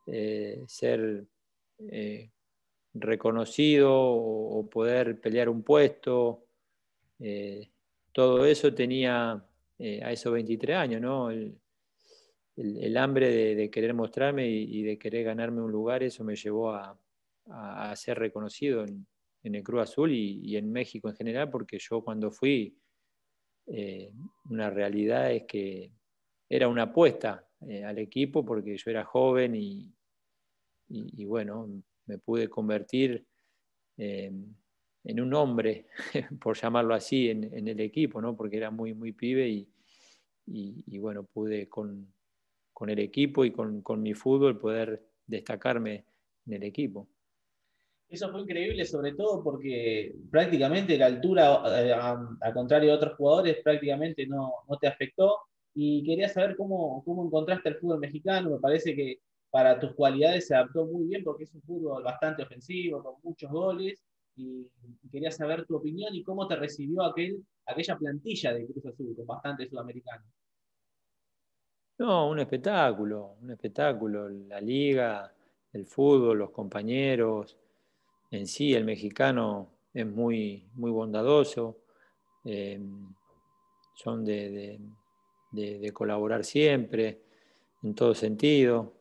eh, 0.06 0.62
ser 0.66 1.24
eh, 1.90 2.30
reconocido 2.92 3.92
o, 3.94 4.68
poder 4.68 5.20
pelear 5.20 5.48
un 5.48 5.62
puesto, 5.62 6.44
eh, 7.18 7.70
todo 8.12 8.44
eso 8.44 8.74
tenía 8.74 9.32
a 9.32 10.12
esos 10.12 10.32
23 10.32 10.76
años, 10.76 11.00
¿no? 11.00 11.30
El, 11.30 12.96
hambre 12.96 13.54
de, 13.54 13.70
querer 13.70 13.94
mostrarme 13.94 14.46
y, 14.48 14.82
de 14.82 14.98
querer 14.98 15.24
ganarme 15.24 15.62
un 15.62 15.72
lugar, 15.72 16.02
eso 16.02 16.22
me 16.24 16.36
llevó 16.36 16.72
a, 16.72 16.96
ser 17.96 18.18
reconocido 18.18 18.84
en, 18.84 19.06
en 19.44 19.54
el 19.54 19.62
Cruz 19.62 19.82
Azul 19.82 20.10
y, 20.10 20.56
en 20.56 20.72
México 20.72 21.08
en 21.08 21.16
general, 21.16 21.50
porque 21.50 21.78
yo 21.78 22.02
cuando 22.02 22.30
fui, 22.30 22.76
eh, 23.66 24.10
una 24.50 24.70
realidad 24.70 25.32
es 25.32 25.44
que 25.44 25.92
era 26.48 26.66
una 26.66 26.84
apuesta 26.84 27.46
eh, 27.60 27.84
al 27.84 27.98
equipo 27.98 28.44
porque 28.44 28.76
yo 28.76 28.90
era 28.90 29.04
joven 29.04 29.54
y, 29.54 29.94
bueno, 31.24 31.82
me 32.06 32.18
pude 32.18 32.48
convertir 32.48 33.26
en 33.96 35.20
un 35.20 35.34
hombre, 35.34 35.86
por 36.40 36.56
llamarlo 36.56 36.94
así, 36.94 37.28
en, 37.28 37.68
el 37.68 37.80
equipo, 37.80 38.20
¿no? 38.20 38.36
porque 38.36 38.56
era 38.56 38.70
muy, 38.70 38.94
muy 38.94 39.12
pibe 39.12 39.66
y, 40.46 40.98
bueno, 40.98 41.24
pude 41.24 41.68
con, 41.68 42.12
el 42.86 42.98
equipo 42.98 43.44
y 43.44 43.50
con, 43.50 43.82
con 43.82 44.02
mi 44.02 44.14
fútbol 44.14 44.58
poder 44.58 45.02
destacarme 45.26 46.04
en 46.46 46.52
el 46.54 46.62
equipo. 46.62 47.08
Eso 48.08 48.30
fue 48.30 48.42
increíble, 48.42 48.84
sobre 48.84 49.12
todo 49.14 49.42
porque 49.42 50.14
prácticamente 50.30 50.96
la 50.96 51.06
altura, 51.06 51.62
eh, 51.82 51.92
al 51.92 52.54
contrario 52.54 52.90
de 52.90 52.96
otros 52.96 53.16
jugadores, 53.16 53.58
prácticamente 53.62 54.26
no, 54.26 54.52
te 54.80 54.86
afectó. 54.86 55.38
Y 55.74 56.04
quería 56.04 56.28
saber 56.28 56.54
cómo, 56.56 57.02
cómo 57.04 57.24
encontraste 57.24 57.70
el 57.70 57.76
fútbol 57.76 57.98
mexicano. 57.98 58.50
Me 58.50 58.60
parece 58.60 58.94
que 58.94 59.18
para 59.50 59.80
tus 59.80 59.94
cualidades 59.94 60.46
se 60.46 60.54
adaptó 60.54 60.86
muy 60.86 61.06
bien 61.06 61.24
porque 61.24 61.44
es 61.44 61.54
un 61.54 61.62
fútbol 61.62 62.04
bastante 62.04 62.42
ofensivo, 62.42 63.02
con 63.02 63.14
muchos 63.22 63.50
goles. 63.50 64.04
Y, 64.36 64.68
quería 65.10 65.30
saber 65.30 65.64
tu 65.66 65.76
opinión 65.76 66.14
y 66.14 66.22
cómo 66.22 66.46
te 66.46 66.56
recibió 66.56 67.02
aquel, 67.02 67.44
aquella 67.66 67.96
plantilla 67.96 68.52
de 68.52 68.66
Cruz 68.66 68.86
Azul, 68.86 69.14
con 69.16 69.26
bastante 69.26 69.66
sudamericano. 69.66 70.24
No, 71.98 72.30
un 72.30 72.40
espectáculo, 72.40 73.36
un 73.40 73.50
espectáculo. 73.50 74.28
La 74.28 74.60
liga, 74.60 75.32
el 75.72 75.86
fútbol, 75.86 76.38
los 76.38 76.50
compañeros 76.50 77.56
en 78.36 78.46
sí 78.46 78.74
el 78.74 78.84
mexicano 78.84 79.70
es 79.92 80.06
muy, 80.06 80.66
muy 80.74 80.90
bondadoso, 80.90 81.78
eh, 82.44 82.80
son 83.94 84.24
de, 84.24 84.80
colaborar 85.92 86.44
siempre, 86.44 87.20
en 87.82 87.94
todo 87.94 88.14
sentido. 88.14 88.92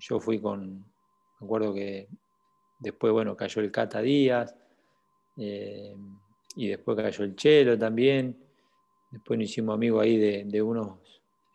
Yo 0.00 0.18
fui 0.18 0.40
con, 0.40 0.78
me 0.78 1.44
acuerdo 1.44 1.72
que 1.72 2.08
después, 2.80 3.12
bueno, 3.12 3.36
cayó 3.36 3.62
el 3.62 3.70
Cata 3.70 4.00
Díaz, 4.00 4.56
eh, 5.36 5.94
y 6.56 6.68
después 6.68 6.96
cayó 6.96 7.24
el 7.24 7.36
Chelo 7.36 7.78
también, 7.78 8.36
después 9.10 9.38
nos 9.38 9.48
hicimos 9.48 9.74
amigos 9.74 10.02
ahí 10.02 10.16
de, 10.16 10.62
unos 10.62 10.98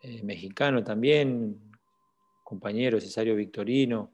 eh, 0.02 0.22
mexicanos 0.22 0.84
también, 0.84 1.58
compañeros, 2.42 3.04
Cesario 3.04 3.36
Victorino, 3.36 4.12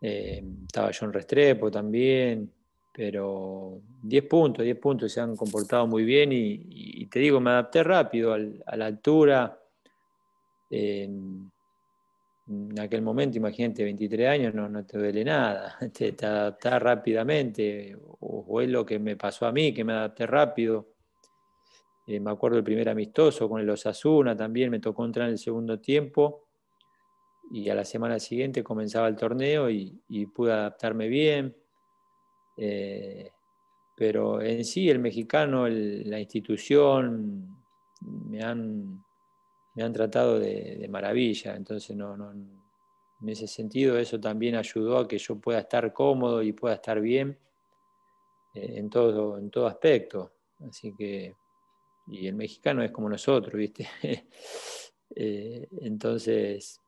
eh, 0.00 0.42
estaba 0.66 0.90
John 0.98 1.12
Restrepo 1.12 1.70
también, 1.70 2.50
pero 2.92 3.82
10 4.02 4.24
puntos, 4.24 4.64
10 4.64 4.78
puntos, 4.78 5.12
se 5.12 5.20
han 5.20 5.36
comportado 5.36 5.86
muy 5.86 6.04
bien 6.04 6.30
y, 6.32 7.06
te 7.06 7.20
digo, 7.20 7.40
me 7.40 7.50
adapté 7.50 7.82
rápido 7.82 8.32
a 8.34 8.76
la 8.76 8.86
altura. 8.86 9.58
en 10.70 11.50
aquel 12.80 13.02
momento, 13.02 13.36
imagínate, 13.38 13.84
23 13.84 14.28
años, 14.28 14.54
no, 14.54 14.68
no 14.68 14.84
te 14.84 14.98
duele 14.98 15.24
nada, 15.24 15.76
te, 15.92 16.12
te 16.12 16.78
rápidamente, 16.78 17.96
o, 18.20 18.60
es 18.60 18.68
lo 18.68 18.84
que 18.84 18.98
me 18.98 19.16
pasó 19.16 19.46
a 19.46 19.52
mí, 19.52 19.72
que 19.72 19.84
me 19.84 19.92
adapté 19.92 20.26
rápido. 20.26 20.94
Eh, 22.06 22.18
me 22.18 22.30
acuerdo 22.30 22.58
el 22.58 22.64
primer 22.64 22.88
amistoso 22.88 23.48
con 23.48 23.60
el 23.60 23.70
Osasuna, 23.70 24.36
también 24.36 24.70
me 24.70 24.80
tocó 24.80 25.04
entrar 25.04 25.26
en 25.26 25.32
el 25.32 25.38
segundo 25.38 25.78
tiempo 25.78 26.49
y 27.50 27.68
a 27.68 27.74
la 27.74 27.84
semana 27.84 28.18
siguiente 28.20 28.62
comenzaba 28.62 29.08
el 29.08 29.16
torneo 29.16 29.68
y, 29.68 30.26
pude 30.26 30.52
adaptarme 30.52 31.08
bien. 31.08 31.56
Eh, 32.56 33.30
pero 33.96 34.40
en 34.40 34.64
sí 34.64 34.88
el 34.88 35.00
mexicano, 35.00 35.68
la 35.68 36.20
institución, 36.20 37.60
me 38.00 38.42
han, 38.42 39.04
me 39.74 39.82
han 39.82 39.92
tratado 39.92 40.38
de, 40.38 40.86
maravilla. 40.88 41.56
Entonces, 41.56 41.90
en 41.90 43.28
ese 43.28 43.46
sentido, 43.46 43.98
eso 43.98 44.18
también 44.20 44.54
ayudó 44.54 44.98
a 44.98 45.08
que 45.08 45.18
yo 45.18 45.38
pueda 45.38 45.58
estar 45.58 45.92
cómodo 45.92 46.42
y 46.42 46.52
pueda 46.52 46.76
estar 46.76 47.00
bien 47.00 47.36
eh, 48.54 48.74
en, 48.76 48.88
todo, 48.88 49.38
en 49.38 49.50
todo 49.50 49.66
aspecto. 49.66 50.32
Así 50.68 50.94
que, 50.96 51.34
y 52.06 52.26
el 52.26 52.34
mexicano 52.34 52.82
es 52.82 52.92
como 52.92 53.08
nosotros, 53.08 53.54
¿viste? 53.54 53.88
Eh, 55.12 55.66
entonces, 55.80 56.79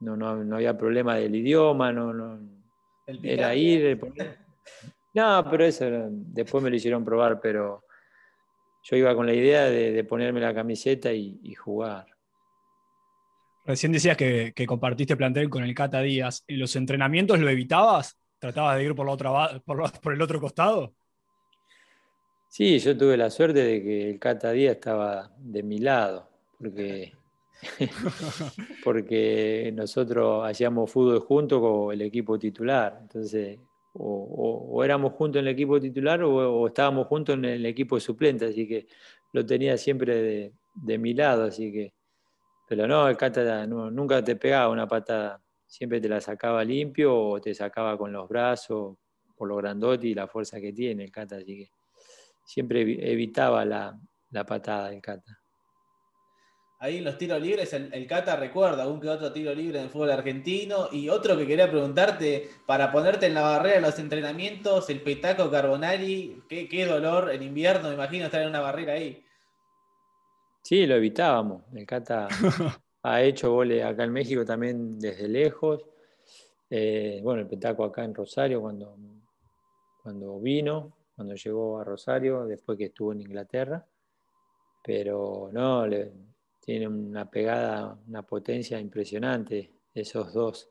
no, 0.00 0.16
no, 0.16 0.44
no 0.44 0.56
había 0.56 0.76
problema 0.76 1.16
del 1.16 1.34
idioma, 1.34 1.92
no, 1.92 2.12
no 2.12 2.56
era 3.06 3.54
ir. 3.54 3.98
No, 5.14 5.46
pero 5.50 5.64
eso 5.64 5.86
después 6.10 6.62
me 6.62 6.70
lo 6.70 6.76
hicieron 6.76 7.04
probar, 7.04 7.40
pero 7.40 7.84
yo 8.82 8.96
iba 8.96 9.14
con 9.14 9.26
la 9.26 9.34
idea 9.34 9.64
de, 9.64 10.04
ponerme 10.04 10.40
la 10.40 10.54
camiseta 10.54 11.12
y, 11.12 11.54
jugar. 11.54 12.06
Recién 13.64 13.92
decías 13.92 14.16
que, 14.16 14.52
compartiste 14.66 15.16
plantel 15.16 15.50
con 15.50 15.64
el 15.64 15.74
Cata 15.74 16.00
Díaz. 16.00 16.44
¿En 16.46 16.60
los 16.60 16.76
entrenamientos 16.76 17.38
lo 17.38 17.48
evitabas? 17.48 18.18
¿Tratabas 18.38 18.76
de 18.76 18.84
ir 18.84 18.94
por, 18.94 19.06
la 19.06 19.12
otra, 19.12 19.62
por, 19.64 20.12
el 20.12 20.22
otro 20.22 20.40
costado? 20.40 20.94
Sí, 22.48 22.78
yo 22.78 22.96
tuve 22.96 23.16
la 23.16 23.30
suerte 23.30 23.64
de 23.64 23.82
que 23.82 24.10
el 24.10 24.18
Cata 24.18 24.52
Díaz 24.52 24.76
estaba 24.76 25.32
de 25.38 25.62
mi 25.62 25.78
lado, 25.78 26.30
porque 26.58 27.12
porque 28.84 29.72
nosotros 29.74 30.46
hacíamos 30.46 30.90
fútbol 30.90 31.20
junto 31.20 31.60
con 31.60 31.92
el 31.92 32.02
equipo 32.02 32.38
titular. 32.38 32.98
Entonces, 33.02 33.58
o, 33.94 34.82
éramos 34.84 35.12
juntos 35.14 35.40
en 35.40 35.46
el 35.46 35.54
equipo 35.54 35.80
titular 35.80 36.22
o, 36.22 36.66
estábamos 36.66 37.06
juntos 37.06 37.36
en 37.36 37.44
el 37.44 37.66
equipo 37.66 37.98
suplente, 37.98 38.46
así 38.46 38.66
que 38.68 38.86
lo 39.32 39.44
tenía 39.44 39.76
siempre 39.76 40.52
de, 40.74 40.98
mi 40.98 41.14
lado, 41.14 41.44
así 41.44 41.72
que. 41.72 41.94
Pero 42.68 42.88
no, 42.88 43.08
el 43.08 43.16
Cata 43.16 43.64
nunca 43.66 44.24
te 44.24 44.34
pegaba 44.34 44.70
una 44.70 44.88
patada, 44.88 45.40
siempre 45.66 46.00
te 46.00 46.08
la 46.08 46.20
sacaba 46.20 46.64
limpio 46.64 47.16
o 47.16 47.40
te 47.40 47.54
sacaba 47.54 47.96
con 47.96 48.12
los 48.12 48.28
brazos 48.28 48.96
por 49.36 49.48
lo 49.48 49.56
grandote 49.56 50.08
y 50.08 50.14
la 50.14 50.26
fuerza 50.26 50.60
que 50.60 50.72
tiene 50.72 51.04
el 51.04 51.12
Cata, 51.12 51.36
así 51.36 51.58
que 51.58 51.70
siempre 52.44 52.82
evitaba 53.12 53.64
la, 53.64 53.96
la 54.30 54.44
patada 54.44 54.90
del 54.90 55.00
Cata 55.00 55.45
ahí 56.78 56.98
en 56.98 57.04
los 57.04 57.16
tiros 57.18 57.40
libres, 57.40 57.72
el, 57.72 58.06
Cata 58.06 58.36
recuerda 58.36 58.82
algún 58.82 59.00
que 59.00 59.08
otro 59.08 59.32
tiro 59.32 59.54
libre 59.54 59.78
en 59.78 59.84
el 59.84 59.90
fútbol 59.90 60.10
argentino. 60.10 60.88
Y 60.92 61.08
otro 61.08 61.36
que 61.36 61.46
quería 61.46 61.70
preguntarte, 61.70 62.48
para 62.66 62.92
ponerte 62.92 63.26
en 63.26 63.34
la 63.34 63.42
barrera 63.42 63.76
de 63.76 63.80
los 63.82 63.98
entrenamientos, 63.98 64.88
el 64.90 65.00
Petaco 65.00 65.50
Carbonari, 65.50 66.42
qué, 66.48 66.86
dolor 66.86 67.30
en 67.30 67.42
invierno, 67.42 67.88
me 67.88 67.94
imagino 67.94 68.26
estar 68.26 68.42
en 68.42 68.48
una 68.48 68.60
barrera 68.60 68.94
ahí. 68.94 69.22
Sí, 70.62 70.86
lo 70.86 70.96
evitábamos. 70.96 71.62
El 71.74 71.86
Cata 71.86 72.28
ha 73.02 73.22
hecho 73.22 73.52
goles 73.52 73.84
acá 73.84 74.04
en 74.04 74.12
México 74.12 74.44
también 74.44 74.98
desde 74.98 75.28
lejos. 75.28 75.84
Eh, 76.68 77.20
bueno, 77.22 77.42
el 77.42 77.46
Petaco 77.46 77.84
acá 77.84 78.04
en 78.04 78.14
Rosario 78.14 78.60
cuando, 78.60 78.96
cuando 80.02 80.40
vino, 80.40 80.92
cuando 81.14 81.34
llegó 81.34 81.78
a 81.78 81.84
Rosario, 81.84 82.44
después 82.44 82.76
que 82.76 82.86
estuvo 82.86 83.12
en 83.12 83.20
Inglaterra. 83.20 83.84
Pero 84.82 85.50
no, 85.52 85.86
le, 85.86 86.12
tiene 86.66 86.88
una 86.88 87.30
pegada, 87.30 87.96
una 88.08 88.22
potencia 88.22 88.80
impresionante, 88.80 89.70
esos 89.94 90.34
dos, 90.34 90.68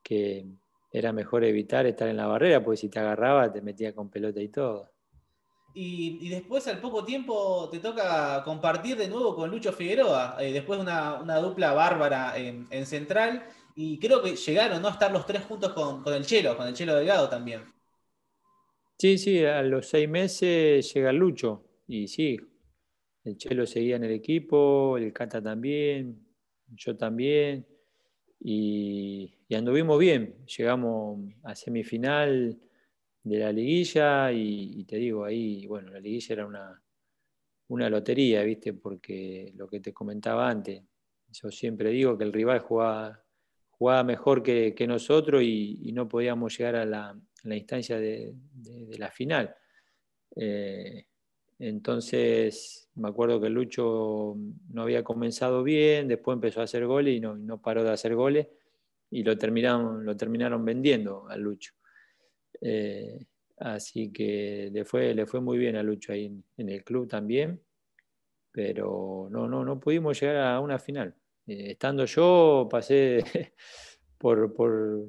que 0.00 0.46
era 0.92 1.12
mejor 1.12 1.42
evitar 1.42 1.86
estar 1.86 2.08
en 2.08 2.16
la 2.16 2.28
barrera, 2.28 2.62
porque 2.62 2.76
si 2.76 2.88
te 2.88 3.00
agarraba 3.00 3.52
te 3.52 3.60
metía 3.60 3.92
con 3.92 4.08
pelota 4.08 4.40
y 4.40 4.48
todo. 4.48 4.92
Y, 5.74 6.28
después 6.28 6.68
al 6.68 6.80
poco 6.80 7.04
tiempo 7.04 7.68
te 7.68 7.80
toca 7.80 8.44
compartir 8.44 8.96
de 8.96 9.08
nuevo 9.08 9.34
con 9.34 9.50
Lucho 9.50 9.72
Figueroa, 9.72 10.36
eh, 10.38 10.52
después 10.52 10.78
de 10.78 10.84
una, 10.84 11.38
dupla 11.40 11.72
bárbara 11.72 12.38
en, 12.38 12.86
Central, 12.86 13.44
y 13.74 13.98
creo 13.98 14.22
que 14.22 14.36
llegaron 14.36 14.80
¿no? 14.82 14.86
a 14.86 14.92
estar 14.92 15.10
los 15.10 15.26
tres 15.26 15.42
juntos 15.42 15.72
con, 15.72 16.14
el 16.14 16.24
Chelo, 16.24 16.56
con 16.56 16.68
el 16.68 16.74
Chelo 16.74 16.94
Delgado 16.94 17.28
también. 17.28 17.64
Sí, 18.96 19.18
sí, 19.18 19.44
a 19.44 19.62
los 19.62 19.88
seis 19.88 20.08
meses 20.08 20.94
llega 20.94 21.10
Lucho, 21.10 21.64
y 21.88 22.06
sí, 22.06 22.38
el 23.24 23.36
Chelo 23.38 23.66
seguía 23.66 23.96
en 23.96 24.04
el 24.04 24.12
equipo, 24.12 24.98
el 24.98 25.12
Cata 25.12 25.42
también, 25.42 26.26
yo 26.68 26.96
también, 26.96 27.66
y, 28.40 29.32
anduvimos 29.54 29.98
bien. 29.98 30.44
Llegamos 30.46 31.32
a 31.44 31.54
semifinal 31.54 32.58
de 33.22 33.38
la 33.38 33.52
liguilla 33.52 34.30
y, 34.32 34.84
te 34.84 34.96
digo, 34.96 35.24
ahí, 35.24 35.66
bueno, 35.66 35.90
la 35.92 36.00
liguilla 36.00 36.34
era 36.34 36.46
una, 36.46 36.82
una 37.68 37.88
lotería, 37.88 38.42
¿viste? 38.42 38.74
Porque 38.74 39.52
lo 39.56 39.68
que 39.68 39.80
te 39.80 39.92
comentaba 39.92 40.50
antes, 40.50 40.82
yo 41.30 41.50
siempre 41.50 41.90
digo 41.90 42.18
que 42.18 42.24
el 42.24 42.32
rival 42.32 42.58
jugaba, 42.58 43.24
jugaba 43.70 44.04
mejor 44.04 44.42
que, 44.42 44.74
nosotros 44.86 45.42
y, 45.42 45.90
no 45.92 46.08
podíamos 46.08 46.58
llegar 46.58 46.76
a 46.76 46.84
la, 46.84 47.16
instancia 47.44 47.98
de, 47.98 48.34
la 48.98 49.10
final. 49.10 49.54
Eh, 50.36 51.06
entonces, 51.58 52.88
me 52.96 53.08
acuerdo 53.08 53.40
que 53.40 53.48
Lucho 53.48 54.36
no 54.70 54.82
había 54.82 55.04
comenzado 55.04 55.62
bien, 55.62 56.08
después 56.08 56.34
empezó 56.34 56.60
a 56.60 56.64
hacer 56.64 56.86
goles 56.86 57.16
y 57.16 57.20
no, 57.20 57.60
paró 57.60 57.84
de 57.84 57.90
hacer 57.90 58.14
goles 58.14 58.48
y 59.10 59.22
lo 59.22 59.38
terminaron, 59.38 60.04
lo 60.04 60.16
terminaron 60.16 60.64
vendiendo 60.64 61.28
a 61.28 61.36
Lucho. 61.36 61.74
Eh, 62.60 63.24
así 63.58 64.10
que 64.12 64.70
le 64.72 64.84
fue, 64.84 65.14
le 65.14 65.26
fue 65.26 65.40
muy 65.40 65.58
bien 65.58 65.76
a 65.76 65.82
Lucho 65.82 66.12
ahí 66.12 66.26
en, 66.56 66.68
el 66.68 66.82
club 66.82 67.08
también, 67.08 67.60
pero 68.50 69.28
no, 69.30 69.48
no, 69.48 69.64
no 69.64 69.78
pudimos 69.78 70.20
llegar 70.20 70.36
a 70.36 70.60
una 70.60 70.78
final. 70.78 71.14
Eh, 71.46 71.72
estando 71.72 72.04
yo, 72.06 72.66
pasé 72.70 73.22
por, 74.18 74.52
por 74.54 75.06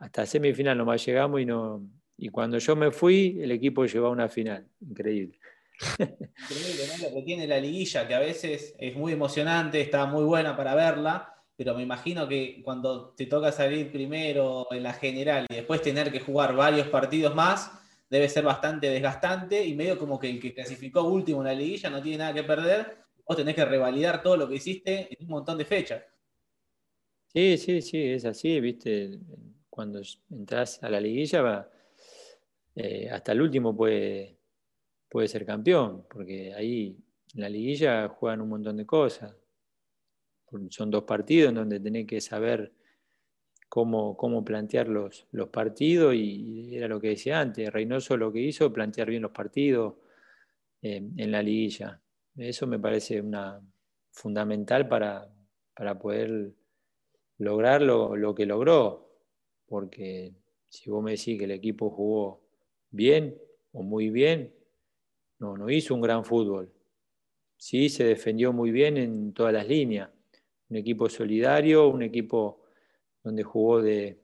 hasta 0.00 0.26
semifinal 0.26 0.76
nomás 0.76 1.04
llegamos 1.04 1.40
y 1.40 1.46
no. 1.46 1.88
Y 2.16 2.28
cuando 2.28 2.58
yo 2.58 2.76
me 2.76 2.90
fui, 2.90 3.38
el 3.40 3.50
equipo 3.50 3.84
llegó 3.86 4.06
a 4.06 4.10
una 4.10 4.28
final. 4.28 4.66
Increíble. 4.80 5.38
Increíble. 5.80 6.84
Lo 7.02 7.14
que 7.14 7.22
tiene 7.22 7.46
la 7.46 7.58
liguilla, 7.58 8.06
que 8.06 8.14
a 8.14 8.20
veces 8.20 8.74
es 8.78 8.96
muy 8.96 9.12
emocionante, 9.12 9.80
está 9.80 10.06
muy 10.06 10.24
buena 10.24 10.56
para 10.56 10.74
verla, 10.74 11.34
pero 11.56 11.74
me 11.74 11.82
imagino 11.82 12.28
que 12.28 12.62
cuando 12.64 13.10
te 13.14 13.26
toca 13.26 13.52
salir 13.52 13.90
primero 13.90 14.66
en 14.72 14.82
la 14.82 14.92
general 14.92 15.46
y 15.48 15.54
después 15.54 15.82
tener 15.82 16.10
que 16.10 16.20
jugar 16.20 16.54
varios 16.54 16.88
partidos 16.88 17.34
más, 17.34 17.70
debe 18.08 18.28
ser 18.28 18.44
bastante 18.44 18.88
desgastante 18.88 19.64
y 19.64 19.74
medio 19.74 19.98
como 19.98 20.18
que 20.18 20.30
el 20.30 20.40
que 20.40 20.54
clasificó 20.54 21.02
último 21.04 21.40
en 21.40 21.46
la 21.46 21.54
liguilla 21.54 21.90
no 21.90 22.02
tiene 22.02 22.18
nada 22.18 22.34
que 22.34 22.42
perder, 22.42 22.98
vos 23.26 23.36
tenés 23.36 23.54
que 23.54 23.64
revalidar 23.64 24.22
todo 24.22 24.36
lo 24.36 24.48
que 24.48 24.56
hiciste 24.56 25.08
en 25.10 25.24
un 25.24 25.28
montón 25.28 25.58
de 25.58 25.64
fechas. 25.64 26.02
Sí, 27.26 27.58
sí, 27.58 27.82
sí, 27.82 28.00
es 28.00 28.24
así, 28.24 28.60
viste, 28.60 29.18
cuando 29.68 30.00
entras 30.30 30.80
a 30.84 30.88
la 30.88 31.00
liguilla, 31.00 31.68
eh, 32.76 33.08
hasta 33.10 33.32
el 33.32 33.42
último 33.42 33.76
puede 33.76 34.38
puede 35.08 35.28
ser 35.28 35.46
campeón, 35.46 36.04
porque 36.08 36.54
ahí 36.54 36.96
en 37.34 37.40
la 37.40 37.48
liguilla 37.48 38.08
juegan 38.08 38.40
un 38.40 38.48
montón 38.48 38.76
de 38.76 38.86
cosas. 38.86 39.34
Son 40.70 40.90
dos 40.90 41.04
partidos 41.04 41.48
en 41.48 41.56
donde 41.56 41.80
tenés 41.80 42.06
que 42.06 42.20
saber 42.20 42.72
cómo, 43.68 44.16
cómo 44.16 44.44
plantear 44.44 44.88
los, 44.88 45.26
los 45.32 45.48
partidos 45.48 46.14
y 46.14 46.76
era 46.76 46.86
lo 46.86 47.00
que 47.00 47.08
decía 47.08 47.40
antes, 47.40 47.72
Reynoso 47.72 48.16
lo 48.16 48.32
que 48.32 48.40
hizo, 48.40 48.72
plantear 48.72 49.10
bien 49.10 49.22
los 49.22 49.32
partidos 49.32 49.94
eh, 50.82 51.02
en 51.16 51.32
la 51.32 51.42
liguilla. 51.42 52.00
Eso 52.36 52.66
me 52.66 52.78
parece 52.78 53.20
una, 53.20 53.60
fundamental 54.14 54.88
para, 54.88 55.28
poder 56.00 56.52
lograr 57.38 57.82
lo, 57.82 58.16
lo, 58.16 58.34
que 58.34 58.46
logró, 58.46 59.10
porque 59.66 60.32
si 60.68 60.88
vos 60.88 61.02
me 61.02 61.12
decís 61.12 61.38
que 61.38 61.44
el 61.44 61.50
equipo 61.50 61.90
jugó 61.90 62.40
bien 62.90 63.36
o 63.72 63.82
muy 63.82 64.10
bien, 64.10 64.54
no, 65.44 65.56
no 65.56 65.70
hizo 65.70 65.94
un 65.94 66.00
gran 66.00 66.24
fútbol. 66.24 66.72
Sí, 67.56 67.88
se 67.88 68.04
defendió 68.04 68.52
muy 68.52 68.70
bien 68.70 68.96
en 68.96 69.32
todas 69.32 69.52
las 69.52 69.68
líneas. 69.68 70.10
Un 70.70 70.76
equipo 70.76 71.08
solidario, 71.08 71.88
un 71.88 72.02
equipo 72.02 72.64
donde 73.22 73.42
jugó 73.42 73.82
de, 73.82 74.18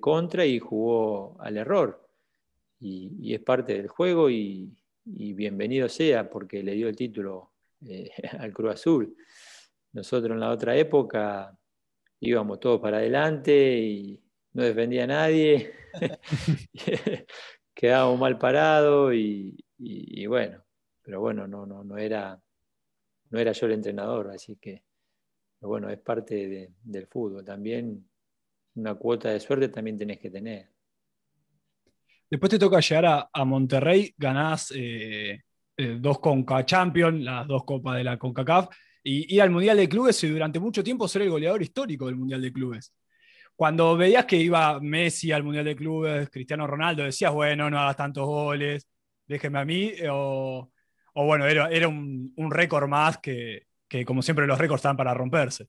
contra 0.00 0.44
y 0.44 0.58
jugó 0.58 1.36
al 1.40 1.56
error. 1.56 2.08
Y, 2.80 3.32
es 3.34 3.40
parte 3.40 3.74
del 3.74 3.88
juego 3.88 4.28
y, 4.30 4.72
bienvenido 5.04 5.88
sea 5.88 6.28
porque 6.28 6.62
le 6.62 6.72
dio 6.72 6.88
el 6.88 6.96
título 6.96 7.52
eh, 7.86 8.10
al 8.38 8.52
Cruz 8.52 8.74
Azul. 8.74 9.16
Nosotros 9.92 10.32
en 10.32 10.40
la 10.40 10.50
otra 10.50 10.76
época 10.76 11.56
íbamos 12.20 12.60
todos 12.60 12.80
para 12.80 12.98
adelante 12.98 13.78
y 13.78 14.20
no 14.52 14.62
defendía 14.62 15.04
a 15.04 15.06
nadie, 15.06 15.72
quedábamos 17.74 18.18
mal 18.18 18.38
parados 18.38 19.14
y, 19.14 19.56
y, 19.78 20.26
bueno, 20.26 20.64
pero 21.02 21.20
bueno, 21.20 21.46
no, 21.46 21.66
no, 21.66 21.84
no, 21.84 21.98
era, 21.98 22.40
no 23.30 23.38
era 23.38 23.52
yo 23.52 23.66
el 23.66 23.72
entrenador, 23.72 24.30
así 24.30 24.56
que 24.56 24.82
bueno, 25.60 25.90
es 25.90 25.98
parte 25.98 26.70
del 26.82 27.06
fútbol. 27.06 27.44
También 27.44 28.08
una 28.74 28.94
cuota 28.94 29.30
de 29.30 29.40
suerte 29.40 29.68
también 29.68 29.98
tenés 29.98 30.18
que 30.18 30.30
tener. 30.30 30.70
Después 32.28 32.50
te 32.50 32.58
toca 32.58 32.80
llegar 32.80 33.28
a, 33.32 33.44
Monterrey, 33.44 34.12
ganás 34.16 34.72
eh, 34.74 35.40
eh, 35.76 35.96
dos 36.00 36.18
Conca 36.18 36.64
Champions, 36.64 37.22
las 37.22 37.46
dos 37.46 37.64
copas 37.64 37.96
de 37.96 38.04
la 38.04 38.18
CONCACAF, 38.18 38.68
y 39.04 39.34
ir 39.34 39.42
al 39.42 39.50
Mundial 39.50 39.76
de 39.76 39.88
Clubes 39.88 40.22
y 40.24 40.28
durante 40.28 40.58
mucho 40.58 40.82
tiempo 40.82 41.06
ser 41.06 41.22
el 41.22 41.30
goleador 41.30 41.62
histórico 41.62 42.06
del 42.06 42.16
Mundial 42.16 42.42
de 42.42 42.52
Clubes. 42.52 42.92
Cuando 43.54 43.96
veías 43.96 44.24
que 44.24 44.36
iba 44.36 44.80
Messi 44.80 45.30
al 45.30 45.44
Mundial 45.44 45.64
de 45.64 45.76
Clubes, 45.76 46.28
Cristiano 46.28 46.66
Ronaldo, 46.66 47.04
decías, 47.04 47.32
bueno, 47.32 47.70
no 47.70 47.78
hagas 47.78 47.96
tantos 47.96 48.26
goles, 48.26 48.86
déjeme 49.26 49.58
a 49.58 49.64
mí, 49.64 49.92
o, 50.10 50.70
bueno, 51.14 51.46
era, 51.46 51.68
era 51.70 51.88
un, 51.88 52.50
récord 52.50 52.88
más 52.88 53.18
que, 53.18 53.66
como 54.04 54.22
siempre 54.22 54.46
los 54.46 54.58
récords 54.58 54.80
están 54.80 54.96
para 54.96 55.14
romperse. 55.14 55.68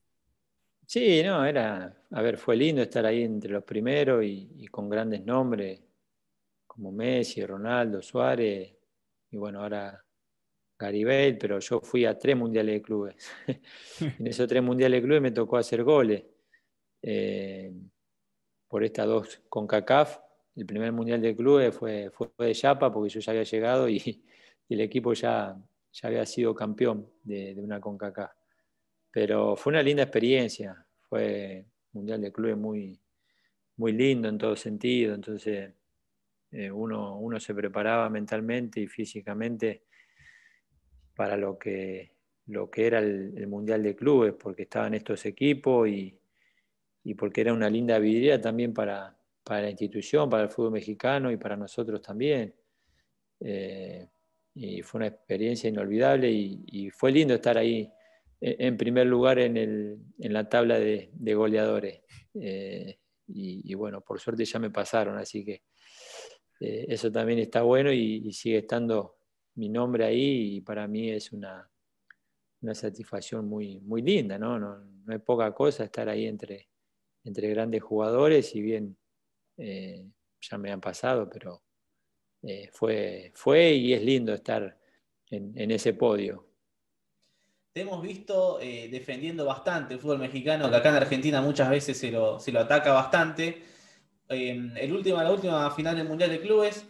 Sí, 0.86 1.22
no, 1.22 1.44
era, 1.44 1.94
a 2.10 2.22
ver, 2.22 2.38
fue 2.38 2.56
lindo 2.56 2.82
estar 2.82 3.04
ahí 3.04 3.22
entre 3.22 3.50
los 3.50 3.64
primeros 3.64 4.24
y, 4.24 4.66
con 4.68 4.88
grandes 4.88 5.24
nombres 5.24 5.82
como 6.66 6.92
Messi, 6.92 7.44
Ronaldo, 7.44 8.00
Suárez, 8.00 8.72
y 9.30 9.36
bueno, 9.36 9.62
ahora 9.62 10.02
Garibay, 10.78 11.36
pero 11.36 11.58
yo 11.58 11.80
fui 11.80 12.04
a 12.04 12.16
tres 12.16 12.36
mundiales 12.36 12.76
de 12.76 12.82
clubes. 12.82 13.16
en 14.18 14.26
esos 14.26 14.46
tres 14.46 14.62
mundiales 14.62 14.98
de 14.98 15.06
clubes 15.06 15.22
me 15.22 15.32
tocó 15.32 15.56
hacer 15.56 15.82
goles. 15.82 16.24
Eh, 17.02 17.72
por 18.68 18.84
estas 18.84 19.06
dos 19.06 19.40
con 19.48 19.66
CACAF 19.66 20.18
el 20.58 20.66
primer 20.66 20.90
mundial 20.92 21.22
de 21.22 21.36
clubes 21.36 21.72
fue, 21.72 22.10
fue 22.10 22.28
de 22.36 22.52
Chapa 22.52 22.92
porque 22.92 23.10
yo 23.10 23.20
ya 23.20 23.30
había 23.30 23.44
llegado 23.44 23.88
y, 23.88 24.24
el 24.68 24.80
equipo 24.82 25.14
ya, 25.14 25.56
ya 25.92 26.08
había 26.08 26.26
sido 26.26 26.54
campeón 26.54 27.08
de, 27.22 27.54
una 27.58 27.80
CONCACAF. 27.80 28.32
Pero 29.10 29.56
fue 29.56 29.70
una 29.70 29.82
linda 29.82 30.02
experiencia, 30.02 30.84
fue 31.00 31.64
un 31.92 32.00
mundial 32.00 32.20
de 32.20 32.32
clubes 32.32 32.56
muy, 32.56 33.00
muy 33.76 33.92
lindo 33.92 34.28
en 34.28 34.36
todo 34.36 34.56
sentido, 34.56 35.14
entonces 35.14 35.72
eh, 36.50 36.70
uno, 36.70 37.18
uno 37.18 37.40
se 37.40 37.54
preparaba 37.54 38.10
mentalmente 38.10 38.80
y 38.80 38.88
físicamente 38.88 39.84
para 41.14 41.36
lo 41.36 41.56
que, 41.58 42.16
lo 42.46 42.68
que 42.68 42.88
era 42.88 42.98
el, 42.98 43.46
Mundial 43.46 43.82
de 43.82 43.96
Clubes, 43.96 44.34
porque 44.34 44.64
estaban 44.64 44.92
estos 44.92 45.24
equipos 45.24 45.88
y, 45.88 46.18
y 47.04 47.14
porque 47.14 47.40
era 47.42 47.54
una 47.54 47.70
linda 47.70 47.98
vidriera 47.98 48.38
también 48.38 48.74
para, 48.74 49.17
para 49.48 49.62
la 49.62 49.70
institución, 49.70 50.28
para 50.28 50.42
el 50.42 50.50
fútbol 50.50 50.72
mexicano 50.72 51.32
y 51.32 51.38
para 51.38 51.56
nosotros 51.56 52.02
también. 52.02 52.54
Eh, 53.40 54.06
y 54.54 54.82
fue 54.82 54.98
una 54.98 55.06
experiencia 55.06 55.70
inolvidable 55.70 56.30
y, 56.30 56.90
fue 56.90 57.10
lindo 57.12 57.32
estar 57.32 57.56
ahí 57.56 57.90
eh, 58.42 58.56
en 58.58 58.76
primer 58.76 59.06
lugar 59.06 59.38
en, 59.38 60.12
la 60.18 60.46
tabla 60.50 60.78
de, 60.78 61.34
goleadores. 61.34 62.02
Eh, 62.34 62.98
y, 63.28 63.72
bueno, 63.74 64.02
por 64.02 64.20
suerte 64.20 64.44
ya 64.44 64.58
me 64.58 64.70
pasaron, 64.70 65.16
así 65.16 65.46
que 65.46 65.62
eso 66.60 67.10
también 67.10 67.38
está 67.38 67.62
bueno 67.62 67.90
y, 67.90 68.30
sigue 68.34 68.58
estando 68.58 69.16
mi 69.54 69.70
nombre 69.70 70.04
ahí 70.04 70.56
y 70.56 70.60
para 70.60 70.86
mí 70.86 71.10
es 71.10 71.32
una, 71.32 71.66
satisfacción 72.74 73.48
muy, 73.48 73.80
muy 73.80 74.02
linda, 74.02 74.38
¿no? 74.38 74.58
¿no? 74.58 74.76
¿no? 74.78 75.14
es 75.14 75.22
poca 75.22 75.54
cosa 75.54 75.84
estar 75.84 76.06
ahí 76.10 76.26
entre 76.26 76.68
grandes 77.24 77.82
jugadores 77.82 78.54
y 78.54 78.60
bien 78.60 78.97
eh, 79.58 80.06
ya 80.40 80.56
me 80.56 80.70
han 80.70 80.80
pasado, 80.80 81.28
pero 81.28 81.62
eh, 82.42 82.70
fue, 82.72 83.32
fue 83.34 83.72
y 83.72 83.92
es 83.92 84.02
lindo 84.02 84.32
estar 84.32 84.78
en, 85.30 85.70
ese 85.70 85.94
podio. 85.94 86.46
Te 87.72 87.82
hemos 87.82 88.00
visto 88.00 88.60
eh, 88.60 88.88
defendiendo 88.90 89.44
bastante 89.44 89.94
el 89.94 90.00
fútbol 90.00 90.20
mexicano, 90.20 90.70
que 90.70 90.76
acá 90.76 90.90
en 90.90 90.96
Argentina 90.96 91.42
muchas 91.42 91.68
veces 91.68 91.98
se 91.98 92.10
lo, 92.10 92.38
ataca 92.58 92.92
bastante. 92.92 93.62
el 94.28 94.92
último, 94.92 95.20
la 95.20 95.30
última 95.30 95.70
final 95.72 95.96
del 95.96 96.08
Mundial 96.08 96.30
de 96.30 96.40
Clubes, 96.40 96.86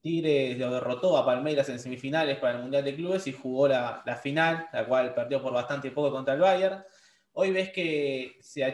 Tigres 0.00 0.56
lo 0.56 0.70
derrotó 0.70 1.16
a 1.16 1.26
Palmeiras 1.26 1.68
en 1.70 1.80
semifinales 1.80 2.38
para 2.38 2.56
el 2.56 2.62
Mundial 2.62 2.84
de 2.84 2.94
Clubes 2.94 3.26
y 3.26 3.32
jugó 3.32 3.66
la, 3.66 4.02
la 4.06 4.16
final, 4.16 4.68
la 4.72 4.86
cual 4.86 5.14
perdió 5.14 5.42
por 5.42 5.52
bastante 5.52 5.90
poco 5.90 6.12
contra 6.12 6.34
el 6.34 6.40
Bayern. 6.40 6.84
Hoy 7.32 7.52
ves 7.52 7.70
que 7.70 8.36
se, 8.40 8.64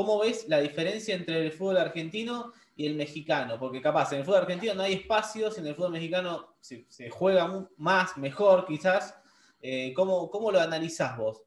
¿Cómo 0.00 0.18
ves 0.18 0.48
la 0.48 0.60
diferencia 0.60 1.14
entre 1.14 1.44
el 1.44 1.52
fútbol 1.52 1.76
argentino 1.76 2.54
y 2.74 2.86
el 2.86 2.94
mexicano? 2.94 3.58
Porque 3.58 3.82
capaz 3.82 4.10
en 4.12 4.20
el 4.20 4.24
fútbol 4.24 4.40
argentino 4.40 4.72
no 4.72 4.82
hay 4.82 4.94
espacios, 4.94 5.58
en 5.58 5.66
el 5.66 5.74
fútbol 5.74 5.92
mexicano 5.92 6.54
se, 6.58 7.10
juega 7.10 7.68
más, 7.76 8.16
mejor 8.16 8.64
quizás. 8.66 9.14
Eh, 9.60 9.92
¿cómo, 9.92 10.30
¿Cómo 10.30 10.50
lo 10.50 10.58
analizás 10.58 11.18
vos? 11.18 11.42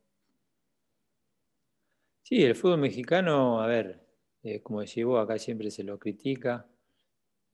Sí, 2.21 2.43
el 2.43 2.53
fútbol 2.53 2.77
mexicano, 2.77 3.59
a 3.59 3.65
ver, 3.65 4.05
eh, 4.43 4.61
como 4.61 4.81
decís 4.81 5.03
vos, 5.03 5.23
acá 5.23 5.39
siempre 5.39 5.71
se 5.71 5.83
lo 5.83 5.97
critica. 5.97 6.67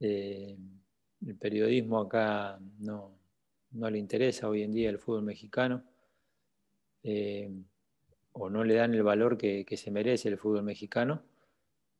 Eh, 0.01 0.57
el 1.25 1.37
periodismo 1.37 2.01
acá 2.01 2.59
no, 2.77 3.17
no, 3.71 3.89
le 3.89 3.99
interesa 3.99 4.49
hoy 4.49 4.63
en 4.63 4.73
día 4.73 4.89
el 4.89 4.99
fútbol 4.99 5.23
mexicano. 5.23 5.81
O 8.33 8.49
no 8.49 8.63
le 8.63 8.75
dan 8.75 8.93
el 8.93 9.03
valor 9.03 9.37
que, 9.37 9.65
se 9.77 9.91
merece 9.91 10.29
el 10.29 10.37
fútbol 10.37 10.63
mexicano. 10.63 11.23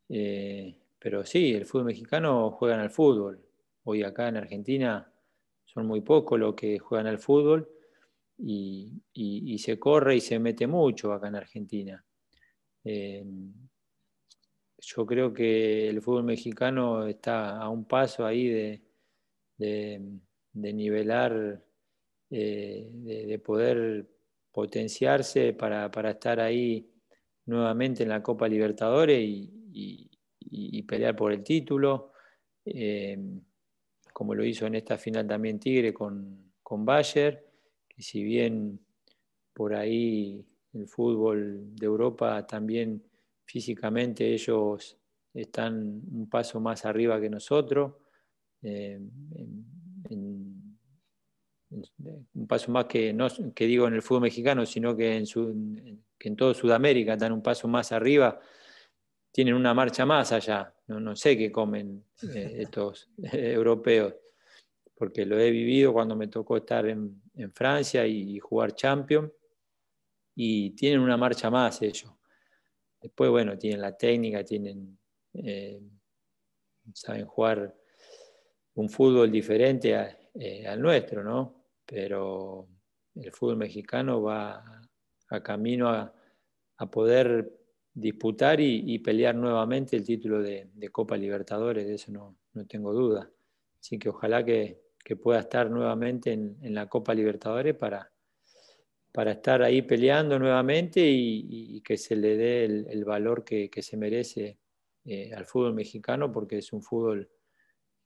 pero 0.07 1.25
sí, 1.25 1.53
el 1.53 1.65
fútbol 1.65 1.85
mexicano 1.85 2.51
juegan 2.51 2.79
al 2.79 2.89
fútbol. 2.89 3.39
Hoy 3.83 4.03
acá 4.03 4.27
en 4.29 4.37
Argentina 4.37 5.11
son 5.65 5.85
muy 5.87 6.01
pocos 6.01 6.39
los 6.39 6.55
que 6.55 6.79
juegan 6.79 7.07
al 7.07 7.19
fútbol 7.19 7.69
y 8.37 9.57
se 9.59 9.79
corre 9.79 10.17
y 10.17 10.21
se 10.21 10.39
mete 10.39 10.67
mucho 10.67 11.13
acá 11.13 11.27
en 11.27 11.35
Argentina. 11.35 12.05
Yo 14.81 15.05
creo 15.05 15.33
que 15.33 15.89
el 15.89 16.01
fútbol 16.01 16.23
mexicano 16.23 17.05
está 17.05 17.57
a 17.57 17.69
un 17.69 17.85
paso 17.85 18.25
ahí 18.25 18.47
de, 19.57 20.01
nivelar, 20.53 21.63
eh, 22.29 22.89
de, 22.91 23.39
poder 23.39 24.09
potenciarse 24.51 25.53
para, 25.53 25.89
estar 26.09 26.39
ahí 26.39 26.89
nuevamente 27.45 28.03
en 28.03 28.09
la 28.09 28.21
Copa 28.21 28.47
Libertadores 28.47 29.19
y, 29.21 30.09
pelear 30.87 31.15
por 31.15 31.31
el 31.31 31.43
título, 31.43 32.13
eh, 32.65 33.17
como 34.11 34.33
lo 34.33 34.43
hizo 34.43 34.65
en 34.65 34.75
esta 34.75 34.97
final 34.97 35.27
también 35.27 35.59
Tigre 35.59 35.93
con, 35.93 36.51
con 36.63 36.83
Bayer, 36.83 37.45
que 37.87 38.01
si 38.01 38.23
bien 38.23 38.79
por 39.53 39.75
ahí 39.75 40.43
el 40.73 40.87
fútbol 40.87 41.75
de 41.75 41.85
Europa 41.85 42.45
también 42.47 43.03
físicamente 43.45 44.33
ellos 44.33 44.97
están 45.33 46.01
un 46.11 46.29
paso 46.29 46.59
más 46.59 46.85
arriba 46.85 47.19
que 47.19 47.29
nosotros, 47.29 47.93
eh, 48.61 48.99
un 51.71 52.47
paso 52.47 52.71
más 52.71 52.85
que, 52.85 53.13
no 53.13 53.27
que 53.53 53.65
digo 53.65 53.87
en 53.87 53.93
el 53.93 54.01
fútbol 54.01 54.23
mexicano, 54.23 54.65
sino 54.65 54.95
que 54.95 55.17
en, 55.17 56.03
que 56.17 56.27
en 56.27 56.35
todo 56.35 56.53
Sudamérica 56.53 57.13
están 57.13 57.31
un 57.31 57.43
paso 57.43 57.67
más 57.67 57.91
arriba, 57.91 58.39
tienen 59.31 59.53
una 59.53 59.73
marcha 59.73 60.05
más 60.05 60.31
allá. 60.31 60.73
No, 60.87 61.15
sé 61.15 61.37
qué 61.37 61.51
comen 61.51 62.03
eh, 62.33 62.57
estos 62.59 63.09
europeos, 63.17 64.15
porque 64.95 65.25
lo 65.25 65.39
he 65.39 65.51
vivido 65.51 65.93
cuando 65.93 66.15
me 66.15 66.27
tocó 66.27 66.57
estar 66.57 66.85
en, 66.87 67.21
Francia 67.53 68.05
y, 68.05 68.35
y 68.35 68.39
jugar 68.39 68.75
Champions, 68.75 69.31
y 70.35 70.71
tienen 70.71 70.99
una 70.99 71.15
marcha 71.15 71.49
más 71.49 71.81
ellos. 71.81 72.11
Después, 73.01 73.29
bueno, 73.29 73.57
tienen 73.57 73.81
la 73.81 73.95
técnica, 73.95 74.43
tienen, 74.43 74.97
eh, 75.33 75.81
saben 76.93 77.25
jugar 77.25 77.75
un 78.75 78.89
fútbol 78.89 79.31
diferente 79.31 79.95
eh, 80.33 80.67
al 80.67 80.81
nuestro, 80.81 81.23
¿no? 81.23 81.58
Pero 81.89 82.67
el 83.15 83.31
fútbol 83.31 83.57
mexicano 83.57 84.21
va 84.21 84.81
a, 85.29 85.41
camino 85.41 85.89
a, 85.89 86.13
poder 86.91 87.51
disputar 87.93 88.59
y, 88.61 88.99
pelear 88.99 89.35
nuevamente 89.35 89.95
el 89.95 90.03
título 90.03 90.41
de, 90.41 90.69
Copa 90.91 91.17
Libertadores, 91.17 91.85
de 91.85 91.95
eso 91.95 92.11
no, 92.11 92.37
tengo 92.67 92.93
duda. 92.93 93.29
Así 93.79 93.97
que 93.97 94.09
ojalá 94.09 94.43
que, 94.45 94.87
pueda 95.23 95.39
estar 95.39 95.71
nuevamente 95.71 96.31
en 96.33 96.73
la 96.75 96.87
Copa 96.87 97.15
Libertadores 97.15 97.75
para, 97.75 98.11
para 99.11 99.31
estar 99.31 99.61
ahí 99.61 99.81
peleando 99.81 100.37
nuevamente 100.37 101.01
y, 101.03 101.81
que 101.81 101.97
se 101.97 102.15
le 102.15 102.37
dé 102.37 102.65
el, 102.65 103.05
valor 103.05 103.43
que, 103.43 103.69
se 103.81 103.97
merece 103.97 104.57
eh, 105.05 105.33
al 105.33 105.45
fútbol 105.45 105.73
mexicano, 105.73 106.31
porque 106.31 106.59
es 106.59 106.71
un 106.71 106.83
fútbol 106.83 107.29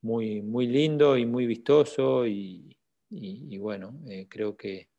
muy, 0.02 0.42
muy 0.42 0.68
lindo 0.68 1.18
y 1.18 1.26
muy 1.26 1.46
vistoso 1.46 2.26
y, 2.26 2.76
bueno, 3.60 4.00
eh, 4.08 4.28
creo 4.30 4.56
que, 4.56 4.90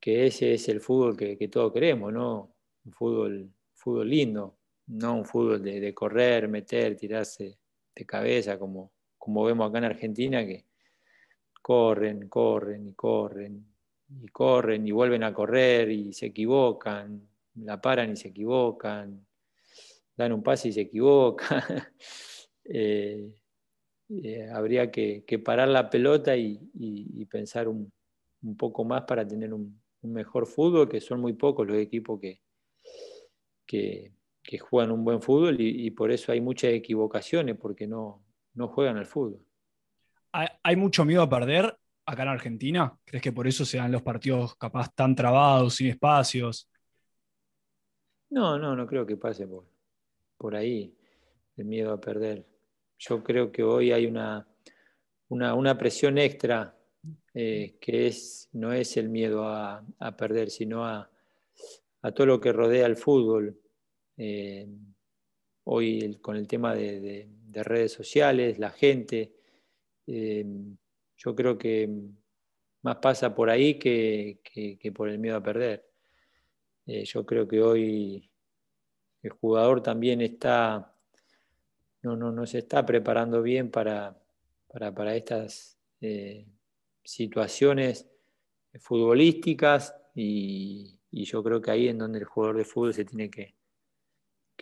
que, 0.00 0.26
ese 0.26 0.54
es 0.54 0.68
el 0.68 0.80
fútbol 0.80 1.16
que, 1.16 1.48
todos 1.48 1.72
queremos, 1.72 2.12
¿no? 2.12 2.54
Un 2.84 2.92
fútbol, 2.92 3.52
fútbol 3.74 4.08
lindo, 4.08 4.58
no 4.86 5.16
un 5.16 5.24
fútbol 5.24 5.62
de, 5.62 5.94
correr, 5.94 6.48
meter, 6.48 6.96
tirarse 6.96 7.58
de 7.94 8.06
cabeza, 8.06 8.58
como, 8.58 8.92
como 9.16 9.44
vemos 9.44 9.68
acá 9.68 9.78
en 9.78 9.84
Argentina, 9.84 10.44
que 10.46 10.66
corren, 11.62 12.28
corren 12.28 12.86
y 12.86 12.94
corren 12.94 13.66
y 14.22 14.28
corren 14.28 14.86
y 14.86 14.90
vuelven 14.90 15.22
a 15.22 15.34
correr 15.34 15.90
y 15.90 16.12
se 16.12 16.26
equivocan, 16.26 17.28
la 17.56 17.80
paran 17.80 18.12
y 18.12 18.16
se 18.16 18.28
equivocan, 18.28 19.26
dan 20.16 20.32
un 20.32 20.42
pase 20.42 20.68
y 20.68 20.72
se 20.72 20.82
equivocan. 20.82 21.62
Eh, 22.70 23.32
eh, 24.10 24.48
habría 24.50 24.90
que, 24.90 25.22
parar 25.44 25.68
la 25.68 25.90
pelota 25.90 26.36
y, 26.36 27.26
pensar 27.30 27.68
un, 27.68 27.92
poco 28.56 28.84
más 28.84 29.02
para 29.02 29.26
tener 29.26 29.52
un, 29.52 29.80
mejor 30.02 30.46
fútbol, 30.46 30.88
que 30.88 31.00
son 31.00 31.20
muy 31.20 31.34
pocos 31.34 31.66
los 31.66 31.76
equipos 31.76 32.20
que, 32.20 32.40
que, 33.66 34.58
juegan 34.58 34.92
un 34.92 35.04
buen 35.04 35.20
fútbol 35.20 35.56
y, 35.60 35.90
por 35.90 36.10
eso 36.10 36.32
hay 36.32 36.40
muchas 36.40 36.72
equivocaciones, 36.72 37.56
porque 37.56 37.86
no, 37.86 38.24
no 38.54 38.68
juegan 38.68 38.96
al 38.96 39.06
fútbol. 39.06 39.44
¿Hay 40.32 40.76
mucho 40.76 41.04
miedo 41.04 41.22
a 41.22 41.28
perder 41.28 41.76
acá 42.06 42.22
en 42.22 42.28
Argentina? 42.28 42.96
¿Crees 43.04 43.22
que 43.22 43.32
por 43.32 43.46
eso 43.46 43.64
se 43.64 43.78
dan 43.78 43.92
los 43.92 44.02
partidos 44.02 44.54
capaz 44.56 44.94
tan 44.94 45.14
trabados, 45.14 45.74
sin 45.74 45.88
espacios? 45.88 46.70
No, 48.30 48.58
no, 48.58 48.76
no 48.76 48.86
creo 48.86 49.06
que 49.06 49.16
pase 49.16 49.46
por, 49.46 49.64
por 50.36 50.54
ahí 50.54 50.94
el 51.56 51.64
miedo 51.64 51.92
a 51.92 52.00
perder. 52.00 52.46
Yo 52.98 53.22
creo 53.22 53.52
que 53.52 53.62
hoy 53.62 53.92
hay 53.92 54.06
una, 54.06 54.46
una, 55.28 55.78
presión 55.78 56.18
extra 56.18 56.76
eh, 57.32 57.76
que 57.80 58.08
es, 58.08 58.48
no 58.52 58.72
es 58.72 58.96
el 58.96 59.08
miedo 59.08 59.46
a, 59.46 59.84
perder, 60.16 60.50
sino 60.50 60.84
a, 60.84 61.08
todo 62.14 62.26
lo 62.26 62.40
que 62.40 62.52
rodea 62.52 62.86
el 62.86 62.96
fútbol. 62.96 63.56
Eh, 64.16 64.66
hoy 65.64 66.18
con 66.20 66.34
el 66.36 66.48
tema 66.48 66.74
de, 66.74 67.28
redes 67.52 67.92
sociales, 67.92 68.58
la 68.58 68.70
gente, 68.70 69.32
eh, 70.06 70.44
yo 71.16 71.34
creo 71.34 71.58
que 71.58 71.88
más 72.82 72.96
pasa 72.96 73.34
por 73.34 73.50
ahí 73.50 73.78
que, 73.78 74.40
por 74.94 75.08
el 75.08 75.18
miedo 75.18 75.36
a 75.36 75.42
perder. 75.42 75.84
Yo 76.86 77.26
creo 77.26 77.46
que 77.46 77.60
hoy 77.60 78.30
el 79.22 79.30
jugador 79.30 79.82
también 79.82 80.20
está, 80.20 80.97
no, 82.02 82.16
no, 82.16 82.32
no 82.32 82.46
se 82.46 82.58
está 82.58 82.84
preparando 82.86 83.42
bien 83.42 83.70
para, 83.70 84.16
para, 84.68 85.16
estas 85.16 85.78
eh, 86.00 86.46
situaciones 87.02 88.08
futbolísticas 88.78 89.94
y, 90.14 90.94
yo 91.10 91.42
creo 91.42 91.60
que 91.60 91.70
ahí 91.70 91.88
es 91.88 91.96
donde 91.96 92.18
el 92.18 92.24
jugador 92.26 92.58
de 92.58 92.64
fútbol 92.64 92.92
se 92.92 93.04
tiene 93.04 93.30
que, 93.30 93.54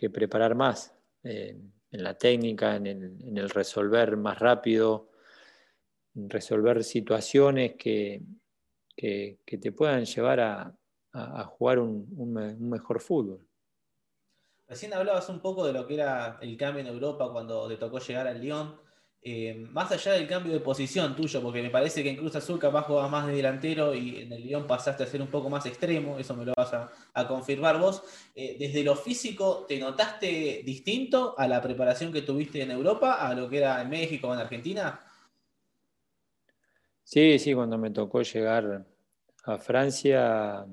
preparar 0.09 0.55
más, 0.55 0.95
eh, 1.23 1.57
en 1.91 2.03
la 2.03 2.17
técnica, 2.17 2.75
en 2.75 3.37
el 3.37 3.49
resolver 3.49 4.15
más 4.17 4.39
rápido, 4.39 5.11
resolver 6.13 6.83
situaciones 6.83 7.75
que, 7.75 8.21
que, 8.97 9.57
te 9.61 9.71
puedan 9.71 10.05
llevar 10.05 10.39
a, 10.39 10.73
jugar 11.45 11.79
un, 11.79 12.33
mejor 12.59 12.99
fútbol. 12.99 13.46
Recién 14.67 14.93
hablabas 14.93 15.29
un 15.29 15.39
poco 15.39 15.65
de 15.65 15.71
lo 15.71 15.87
que 15.87 15.93
era 15.93 16.37
el 16.41 16.57
cambio 16.57 16.81
en 16.81 16.87
Europa 16.87 17.29
cuando 17.31 17.67
te 17.67 17.77
tocó 17.77 17.99
llegar 17.99 18.27
al 18.27 18.41
Lyon. 18.41 18.75
Eh, 19.21 19.55
más 19.71 19.91
allá 19.91 20.13
del 20.13 20.27
cambio 20.27 20.53
de 20.53 20.59
posición 20.59 21.15
tuyo, 21.15 21.41
porque 21.41 21.61
me 21.61 21.69
parece 21.69 22.03
que 22.03 22.09
en 22.09 22.17
Cruz 22.17 22.35
Azul 22.35 22.59
capaz 22.59 22.83
jugabas 22.83 23.11
más 23.11 23.27
de 23.27 23.33
delantero 23.33 23.93
y 23.93 24.21
en 24.21 24.31
el 24.31 24.43
Lyon 24.43 24.67
pasaste 24.67 25.03
a 25.03 25.07
ser 25.07 25.21
un 25.21 25.27
poco 25.27 25.49
más 25.49 25.65
extremo, 25.65 26.19
eso 26.19 26.35
me 26.35 26.45
lo 26.45 26.53
vas 26.55 26.73
a, 26.73 27.27
confirmar 27.27 27.79
vos. 27.79 28.03
Eh, 28.35 28.55
desde 28.59 28.83
lo 28.83 28.95
físico, 28.95 29.65
¿te 29.67 29.79
notaste 29.79 30.61
distinto 30.63 31.33
a 31.37 31.47
la 31.47 31.61
preparación 31.61 32.13
que 32.13 32.21
tuviste 32.21 32.61
en 32.61 32.71
Europa, 32.71 33.15
a 33.27 33.33
lo 33.33 33.49
que 33.49 33.57
era 33.57 33.81
en 33.81 33.89
México 33.89 34.27
o 34.27 34.33
en 34.33 34.39
Argentina? 34.39 35.01
Sí, 37.03 37.39
sí, 37.39 37.53
cuando 37.53 37.77
me 37.77 37.89
tocó 37.89 38.21
llegar 38.21 38.85
a 39.43 39.57
Francia, 39.57 40.65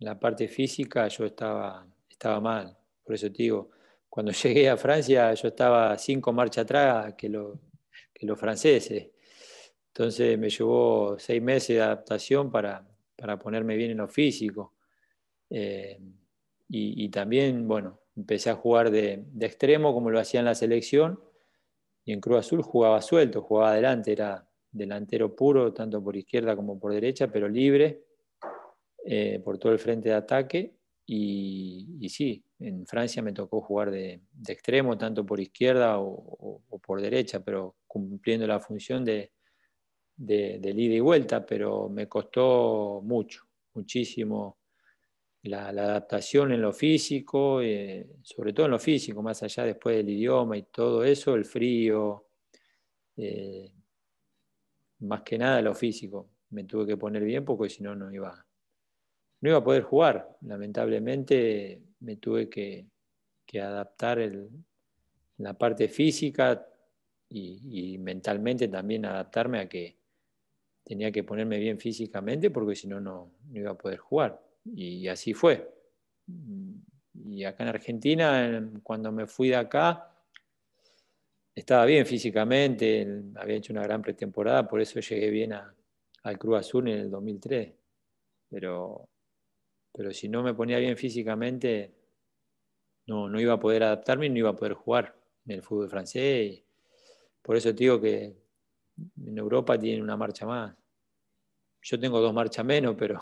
la 0.00 0.20
parte 0.20 0.48
física 0.48 1.08
yo 1.08 1.24
estaba, 1.24 1.86
estaba 2.08 2.40
mal. 2.40 2.76
Por 3.06 3.14
eso 3.14 3.30
te 3.30 3.44
digo, 3.44 3.70
cuando 4.10 4.32
llegué 4.42 4.68
a 4.68 4.76
Francia 4.76 5.32
yo 5.34 5.48
estaba 5.48 5.96
cinco 5.96 6.32
marchas 6.32 6.64
atrás 6.64 7.14
que, 7.16 7.28
lo, 7.28 7.60
que 8.12 8.26
los 8.26 8.38
franceses. 8.38 9.10
Entonces 9.88 10.38
me 10.38 10.50
llevó 10.50 11.16
seis 11.18 11.40
meses 11.40 11.76
de 11.76 11.82
adaptación 11.82 12.50
para, 12.50 12.86
ponerme 13.40 13.76
bien 13.76 13.92
en 13.92 13.98
lo 13.98 14.08
físico. 14.08 14.74
Eh, 15.48 15.98
y, 16.68 17.08
también, 17.10 17.66
bueno, 17.68 18.00
empecé 18.16 18.50
a 18.50 18.56
jugar 18.56 18.90
de, 18.90 19.24
extremo 19.40 19.94
como 19.94 20.10
lo 20.10 20.18
hacía 20.18 20.40
en 20.40 20.46
la 20.46 20.54
selección 20.54 21.20
y 22.04 22.12
en 22.12 22.20
Cruz 22.20 22.38
Azul 22.40 22.60
jugaba 22.60 23.00
suelto, 23.00 23.40
jugaba 23.42 23.70
adelante, 23.70 24.12
era 24.12 24.46
delantero 24.70 25.34
puro, 25.34 25.72
tanto 25.72 26.02
por 26.02 26.16
izquierda 26.16 26.56
como 26.56 26.78
por 26.78 26.92
derecha, 26.92 27.28
pero 27.28 27.48
libre 27.48 28.04
eh, 29.04 29.40
por 29.42 29.58
todo 29.58 29.72
el 29.72 29.78
frente 29.78 30.08
de 30.08 30.14
ataque. 30.16 30.76
Y, 31.06 32.06
sí, 32.10 32.44
en 32.58 32.86
Francia 32.86 33.22
me 33.22 33.32
tocó 33.32 33.60
jugar 33.60 33.90
de, 33.90 34.20
extremo, 34.48 34.96
tanto 34.96 35.24
por 35.26 35.40
izquierda 35.40 35.98
o, 35.98 36.62
por 36.84 37.00
derecha, 37.00 37.40
pero 37.44 37.76
cumpliendo 37.86 38.46
la 38.46 38.60
función 38.60 39.04
de, 39.04 39.32
de, 40.16 40.72
ida 40.76 40.94
y 40.94 41.00
vuelta, 41.00 41.44
pero 41.44 41.88
me 41.88 42.08
costó 42.08 43.00
mucho, 43.02 43.46
muchísimo 43.74 44.58
la, 45.42 45.68
adaptación 45.68 46.52
en 46.52 46.62
lo 46.62 46.72
físico, 46.72 47.60
eh, 47.60 48.08
sobre 48.22 48.52
todo 48.52 48.66
en 48.66 48.72
lo 48.72 48.78
físico, 48.78 49.22
más 49.22 49.42
allá 49.42 49.64
después 49.64 49.96
del 49.96 50.08
idioma 50.08 50.56
y 50.56 50.62
todo 50.64 51.04
eso, 51.04 51.34
el 51.34 51.44
frío, 51.44 52.26
eh, 53.16 53.72
más 55.00 55.22
que 55.22 55.38
nada 55.38 55.60
lo 55.62 55.74
físico. 55.74 56.30
Me 56.50 56.64
tuve 56.64 56.86
que 56.86 56.96
poner 56.96 57.22
bien 57.24 57.44
porque 57.44 57.68
si 57.68 57.82
no, 57.82 57.94
no 57.94 58.12
iba, 58.12 58.46
no 59.40 59.48
iba 59.48 59.58
a 59.58 59.64
poder 59.64 59.82
jugar. 59.82 60.36
Lamentablemente 60.42 61.85
me 62.00 62.16
tuve 62.16 62.48
que, 62.48 62.86
adaptar 63.60 64.18
la 65.38 65.54
parte 65.54 65.88
física 65.88 66.66
y, 67.28 67.96
mentalmente 67.98 68.68
también 68.68 69.06
adaptarme 69.06 69.60
a 69.60 69.68
que 69.68 69.96
tenía 70.84 71.10
que 71.10 71.24
ponerme 71.24 71.58
bien 71.58 71.78
físicamente 71.78 72.50
porque 72.50 72.76
si 72.76 72.86
no, 72.86 73.00
no 73.00 73.30
iba 73.54 73.70
a 73.70 73.78
poder 73.78 73.98
jugar. 73.98 74.40
Y 74.64 75.08
así 75.08 75.32
fue. 75.32 75.72
Y 77.24 77.44
acá 77.44 77.62
en 77.62 77.68
Argentina, 77.70 78.70
cuando 78.82 79.10
me 79.10 79.26
fui 79.26 79.48
de 79.48 79.56
acá, 79.56 80.12
estaba 81.54 81.86
bien 81.86 82.04
físicamente, 82.04 83.24
había 83.36 83.56
hecho 83.56 83.72
una 83.72 83.82
gran 83.82 84.02
pretemporada, 84.02 84.68
por 84.68 84.80
eso 84.80 85.00
llegué 85.00 85.30
bien 85.30 85.54
al 85.54 86.38
Cruz 86.38 86.58
Azul 86.58 86.88
en 86.88 86.98
el 86.98 87.10
2003. 87.10 87.72
Pero, 88.50 89.08
pero 89.96 90.12
si 90.12 90.28
no 90.28 90.42
me 90.42 90.52
ponía 90.52 90.78
bien 90.78 90.96
físicamente, 90.96 91.94
no, 93.06 93.30
no 93.30 93.40
iba 93.40 93.54
a 93.54 93.60
poder 93.60 93.82
adaptarme 93.82 94.26
y 94.26 94.28
no 94.28 94.38
iba 94.38 94.50
a 94.50 94.56
poder 94.56 94.74
jugar 94.74 95.16
en 95.46 95.52
el 95.52 95.62
fútbol 95.62 95.88
francés. 95.88 96.62
por 97.40 97.56
eso 97.56 97.72
digo 97.72 97.98
que 97.98 98.36
en 99.24 99.38
Europa 99.38 99.78
tienen 99.78 100.02
una 100.02 100.16
marcha 100.16 100.44
más. 100.44 100.76
Yo 101.80 101.98
tengo 101.98 102.20
dos 102.20 102.34
marchas 102.34 102.64
menos, 102.64 102.94
pero, 102.98 103.20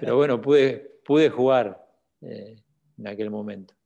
pero 0.00 0.16
bueno, 0.16 0.40
pude, 0.40 1.00
pude 1.04 1.30
jugar 1.30 1.86
eh, 2.20 2.56
en 2.96 3.06
aquel 3.06 3.30
momento. 3.30 3.77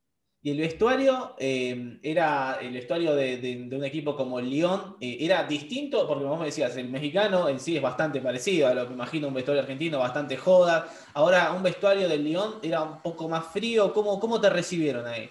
Y 0.45 0.51
el 0.51 0.59
vestuario 0.59 1.37
eh, 1.39 2.01
era 2.03 2.59
el 2.61 2.73
vestuario 2.73 3.15
de, 3.15 3.69
un 3.73 3.85
equipo 3.85 4.17
como 4.17 4.41
Lyon, 4.41 4.97
eh, 5.01 5.19
era 5.21 5.45
distinto, 5.45 6.07
porque 6.09 6.25
como 6.25 6.39
me 6.39 6.47
decías, 6.47 6.77
el 6.77 6.89
mexicano 6.89 7.49
en 7.49 7.61
sí 7.61 7.77
es 7.77 7.83
bastante 7.83 8.21
parecido 8.21 8.67
a 8.67 8.75
lo 8.75 8.89
que 8.89 8.95
imagino 8.95 9.29
un 9.29 9.35
vestuario 9.35 9.63
argentino, 9.63 10.01
bastante 10.01 10.37
joda. 10.37 10.89
Ahora, 11.15 11.53
un 11.53 11.63
vestuario 11.63 12.09
del 12.09 12.25
Lyon 12.25 12.55
era 12.61 12.83
un 12.83 13.01
poco 13.01 13.29
más 13.29 13.47
frío. 13.47 13.93
¿Cómo, 13.93 14.19
cómo 14.19 14.41
te 14.41 14.51
recibieron 14.51 15.07
ahí? 15.07 15.31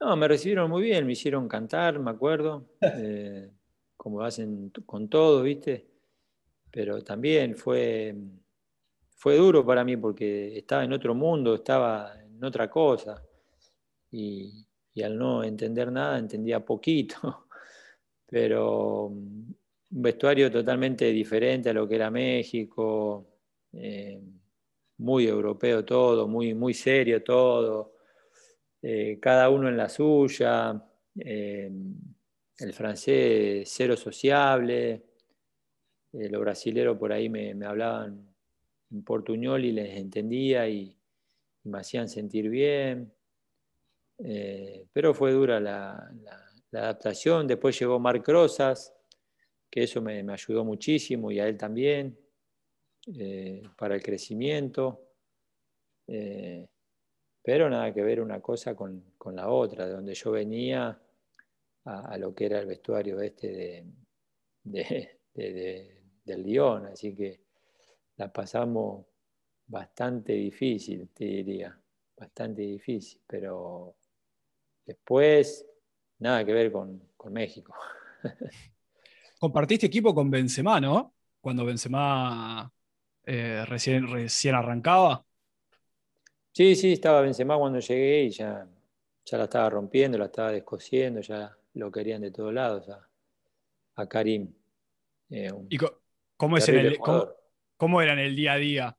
No, 0.00 0.16
me 0.16 0.26
recibieron 0.26 0.70
muy 0.70 0.82
bien, 0.82 1.04
me 1.04 1.12
hicieron 1.12 1.46
cantar, 1.46 1.98
me 1.98 2.10
acuerdo, 2.10 2.64
como 3.98 4.22
hacen 4.22 4.72
con 4.86 5.10
todo, 5.10 5.42
¿viste? 5.42 5.90
pero 6.70 7.02
también 7.02 7.56
fue, 7.56 8.14
fue 9.16 9.36
duro 9.36 9.66
para 9.66 9.84
mí 9.84 9.96
porque 9.96 10.56
estaba 10.56 10.84
en 10.84 10.92
otro 10.92 11.14
mundo, 11.14 11.56
estaba 11.56 12.14
en 12.22 12.42
otra 12.42 12.70
cosa 12.70 13.22
y, 14.10 14.66
al 15.02 15.16
no 15.16 15.42
entender 15.44 15.90
nada 15.90 16.18
entendía 16.18 16.64
poquito, 16.64 17.46
pero 18.26 19.06
un 19.06 19.56
vestuario 19.88 20.50
totalmente 20.50 21.06
diferente 21.06 21.70
a 21.70 21.72
lo 21.72 21.88
que 21.88 21.94
era 21.94 22.10
México, 22.10 23.26
eh, 23.72 24.20
muy 24.98 25.26
europeo 25.26 25.84
todo, 25.84 26.28
muy, 26.28 26.54
muy 26.54 26.74
serio 26.74 27.22
todo, 27.22 27.94
eh, 28.82 29.18
cada 29.20 29.48
uno 29.48 29.68
en 29.68 29.76
la 29.76 29.88
suya, 29.88 30.82
eh, 31.18 31.70
el 32.58 32.72
francés 32.74 33.70
cero 33.72 33.96
sociable 33.96 35.10
los 36.12 36.40
brasileros 36.40 36.98
por 36.98 37.12
ahí 37.12 37.28
me, 37.28 37.52
hablaban 37.64 38.34
en 38.90 39.02
portuñol 39.04 39.64
y 39.64 39.72
les 39.72 39.96
entendía 39.96 40.68
y, 40.68 40.96
me 41.62 41.78
hacían 41.78 42.08
sentir 42.08 42.48
bien. 42.48 43.12
Eh, 44.22 44.86
pero 44.92 45.14
fue 45.14 45.32
dura 45.32 45.60
la, 45.60 46.10
adaptación. 46.72 47.46
Después 47.46 47.78
llegó 47.78 47.98
Marc 47.98 48.26
Rosas, 48.28 48.94
que 49.70 49.84
eso 49.84 50.00
me, 50.00 50.20
ayudó 50.30 50.64
muchísimo 50.64 51.30
y 51.30 51.40
a 51.40 51.48
él 51.48 51.56
también 51.56 52.18
eh, 53.18 53.62
para 53.76 53.94
el 53.94 54.02
crecimiento. 54.02 55.06
pero 57.42 57.70
nada 57.70 57.92
que 57.92 58.02
ver 58.02 58.20
una 58.20 58.40
cosa 58.40 58.74
con, 58.74 59.04
la 59.32 59.48
otra, 59.48 59.86
de 59.86 59.92
donde 59.92 60.14
yo 60.14 60.30
venía 60.32 61.00
a, 61.84 62.18
lo 62.18 62.34
que 62.34 62.46
era 62.46 62.60
el 62.60 62.66
vestuario 62.66 63.20
este 63.20 63.84
de 64.62 66.00
del 66.24 66.42
Lyon, 66.42 66.86
así 66.86 67.14
que 67.14 67.40
la 68.16 68.32
pasamos 68.32 69.06
bastante 69.66 70.32
difícil, 70.32 71.08
te 71.10 71.24
diría, 71.24 71.78
bastante 72.16 72.62
difícil, 72.62 73.20
pero 73.26 73.96
después 74.86 75.66
nada 76.20 76.44
que 76.44 76.52
ver 76.52 76.70
con, 76.70 77.02
México. 77.30 77.74
Compartiste 79.38 79.86
equipo 79.86 80.14
con 80.14 80.30
Benzema, 80.30 80.80
¿no? 80.80 81.14
Cuando 81.40 81.64
Benzema 81.64 82.72
eh, 83.24 83.64
recién, 83.66 84.08
recién 84.08 84.54
arrancaba. 84.54 85.24
Sí, 86.52 86.74
sí, 86.74 86.92
estaba 86.92 87.20
Benzema 87.20 87.58
cuando 87.58 87.78
llegué 87.78 88.24
y 88.24 88.30
ya, 88.30 88.66
ya 89.24 89.38
la 89.38 89.44
estaba 89.44 89.70
rompiendo, 89.70 90.18
la 90.18 90.26
estaba 90.26 90.52
descosiendo, 90.52 91.20
ya 91.20 91.56
lo 91.74 91.90
querían 91.90 92.22
de 92.22 92.30
todos 92.30 92.52
lados 92.52 92.88
a, 93.94 94.06
Karim. 94.08 94.52
Eh, 95.28 95.52
¿Cómo, 96.36 96.56
es 96.56 96.68
el, 96.70 96.98
cómo, 97.76 98.00
era 98.00 98.14
en 98.14 98.18
el 98.18 98.34
día 98.34 98.54
a 98.54 98.56
día? 98.56 98.98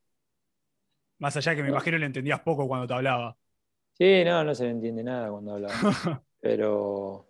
Más 1.18 1.36
allá 1.36 1.56
que 1.56 1.62
me 1.62 1.70
imagino 1.70 1.98
le 1.98 2.06
entendías 2.06 2.40
poco 2.40 2.68
cuando 2.68 2.86
te 2.86 2.94
hablaba. 2.94 3.36
Sí, 3.94 4.24
no, 4.24 4.42
no 4.44 4.54
se 4.54 4.64
le 4.64 4.70
entiende 4.70 5.02
nada 5.02 5.30
cuando 5.30 5.52
hablaba. 5.54 5.74
Pero 6.40 7.28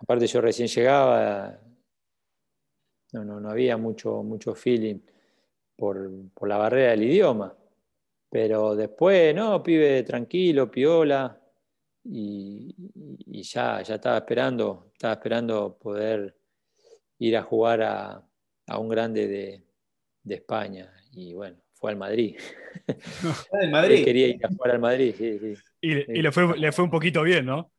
aparte 0.00 0.26
yo 0.26 0.40
recién 0.40 0.68
llegaba, 0.68 1.58
no, 3.12 3.24
no, 3.24 3.40
no 3.40 3.50
había 3.50 3.76
mucho, 3.76 4.22
mucho 4.22 4.54
feeling 4.54 5.00
por, 5.76 6.10
la 6.42 6.56
barrera 6.56 6.90
del 6.90 7.04
idioma. 7.04 7.56
Pero 8.28 8.74
después, 8.74 9.34
no, 9.34 9.62
pibe 9.62 10.02
tranquilo, 10.02 10.70
piola, 10.70 11.40
y, 12.04 12.74
y, 13.26 13.42
ya, 13.42 13.82
ya 13.82 13.94
estaba 13.96 14.18
esperando, 14.18 14.90
estaba 14.92 15.14
esperando 15.14 15.76
poder 15.78 16.36
ir 17.18 17.36
a 17.36 17.42
jugar 17.42 17.82
a, 17.82 18.22
a 18.66 18.78
un 18.78 18.88
grande 18.88 19.26
de, 19.26 19.62
España. 20.34 20.92
Y 21.12 21.34
bueno, 21.34 21.56
fue 21.72 21.92
al 21.92 21.96
Madrid. 21.96 22.36
¿Al 23.52 23.70
Madrid? 23.70 24.04
quería 24.04 24.28
ir 24.28 24.44
a 24.44 24.48
jugar 24.48 24.72
al 24.72 24.80
Madrid, 24.80 25.14
sí, 25.16 25.38
sí. 25.38 25.54
Y, 25.88 26.22
le, 26.22 26.32
fue, 26.32 26.58
le 26.58 26.72
fue 26.72 26.84
un 26.84 26.90
poquito 26.90 27.22
bien, 27.22 27.46
¿no? 27.46 27.70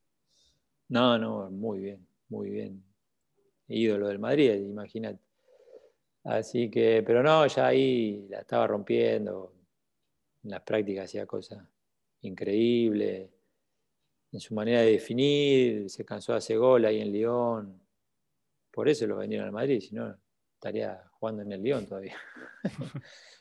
No, 0.89 1.17
no, 1.17 1.49
muy 1.51 1.79
bien, 1.79 2.07
muy 2.29 2.49
bien. 2.49 2.83
Ídolo 3.67 4.07
del 4.07 4.19
Madrid, 4.19 4.53
imagínate. 4.53 5.19
Así 6.23 6.69
que, 6.69 7.03
pero 7.05 7.21
no, 7.21 7.45
ya 7.47 7.67
ahí 7.67 8.27
la 8.29 8.39
estaba 8.39 8.67
rompiendo. 8.67 9.53
En 10.43 10.51
las 10.51 10.61
prácticas 10.61 11.05
hacía 11.05 11.25
cosas 11.25 11.59
increíbles. 12.21 13.29
En 14.31 14.39
su 14.39 14.53
manera 14.53 14.81
de 14.81 14.91
definir, 14.91 15.89
se 15.89 16.05
cansó 16.05 16.33
de 16.33 16.39
hacer 16.39 16.57
gol 16.57 16.85
ahí 16.85 17.01
en 17.01 17.11
Lyon. 17.11 17.81
Por 18.71 18.87
eso 18.87 19.07
lo 19.07 19.17
vendieron 19.17 19.47
al 19.47 19.53
Madrid, 19.53 19.81
si 19.81 19.95
no, 19.95 20.15
estaría 20.53 21.03
jugando 21.13 21.41
en 21.41 21.51
el 21.51 21.63
Lyon 21.63 21.85
todavía. 21.85 22.17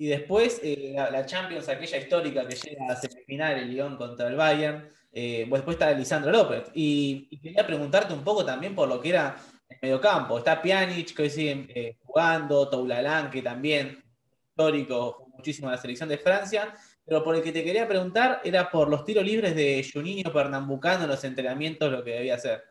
Y 0.00 0.06
después 0.06 0.60
eh, 0.62 0.94
la, 0.94 1.26
Champions, 1.26 1.68
aquella 1.68 1.98
histórica 1.98 2.46
que 2.46 2.54
llega 2.54 2.86
a 2.88 2.96
semifinal 2.96 3.58
el 3.58 3.68
Lyon 3.68 3.96
contra 3.96 4.28
el 4.28 4.36
Bayern, 4.36 4.88
eh, 5.12 5.44
después 5.50 5.74
está 5.74 5.92
Lisandro 5.92 6.30
López. 6.30 6.70
Y, 6.72 7.36
quería 7.42 7.66
preguntarte 7.66 8.14
un 8.14 8.22
poco 8.22 8.44
también 8.44 8.76
por 8.76 8.88
lo 8.88 9.00
que 9.00 9.08
era 9.08 9.36
el 9.68 9.76
mediocampo. 9.82 10.38
Está 10.38 10.62
Pjanic, 10.62 11.14
que 11.14 11.22
hoy 11.22 11.30
sigue 11.30 11.66
eh, 11.74 11.96
jugando, 12.04 12.68
Toulalan, 12.70 13.28
que 13.28 13.42
también 13.42 14.04
histórico, 14.50 15.32
muchísimo 15.36 15.66
en 15.66 15.72
la 15.72 15.80
selección 15.80 16.08
de 16.08 16.18
Francia. 16.18 16.72
Pero 17.04 17.24
por 17.24 17.34
el 17.34 17.42
que 17.42 17.50
te 17.50 17.64
quería 17.64 17.88
preguntar 17.88 18.40
era 18.44 18.70
por 18.70 18.88
los 18.88 19.04
tiros 19.04 19.24
libres 19.24 19.56
de 19.56 19.84
Juninho 19.92 20.32
Pernambucano 20.32 21.04
en 21.04 21.10
los 21.10 21.24
entrenamientos, 21.24 21.90
lo 21.90 22.04
que 22.04 22.12
debía 22.12 22.36
hacer. 22.36 22.62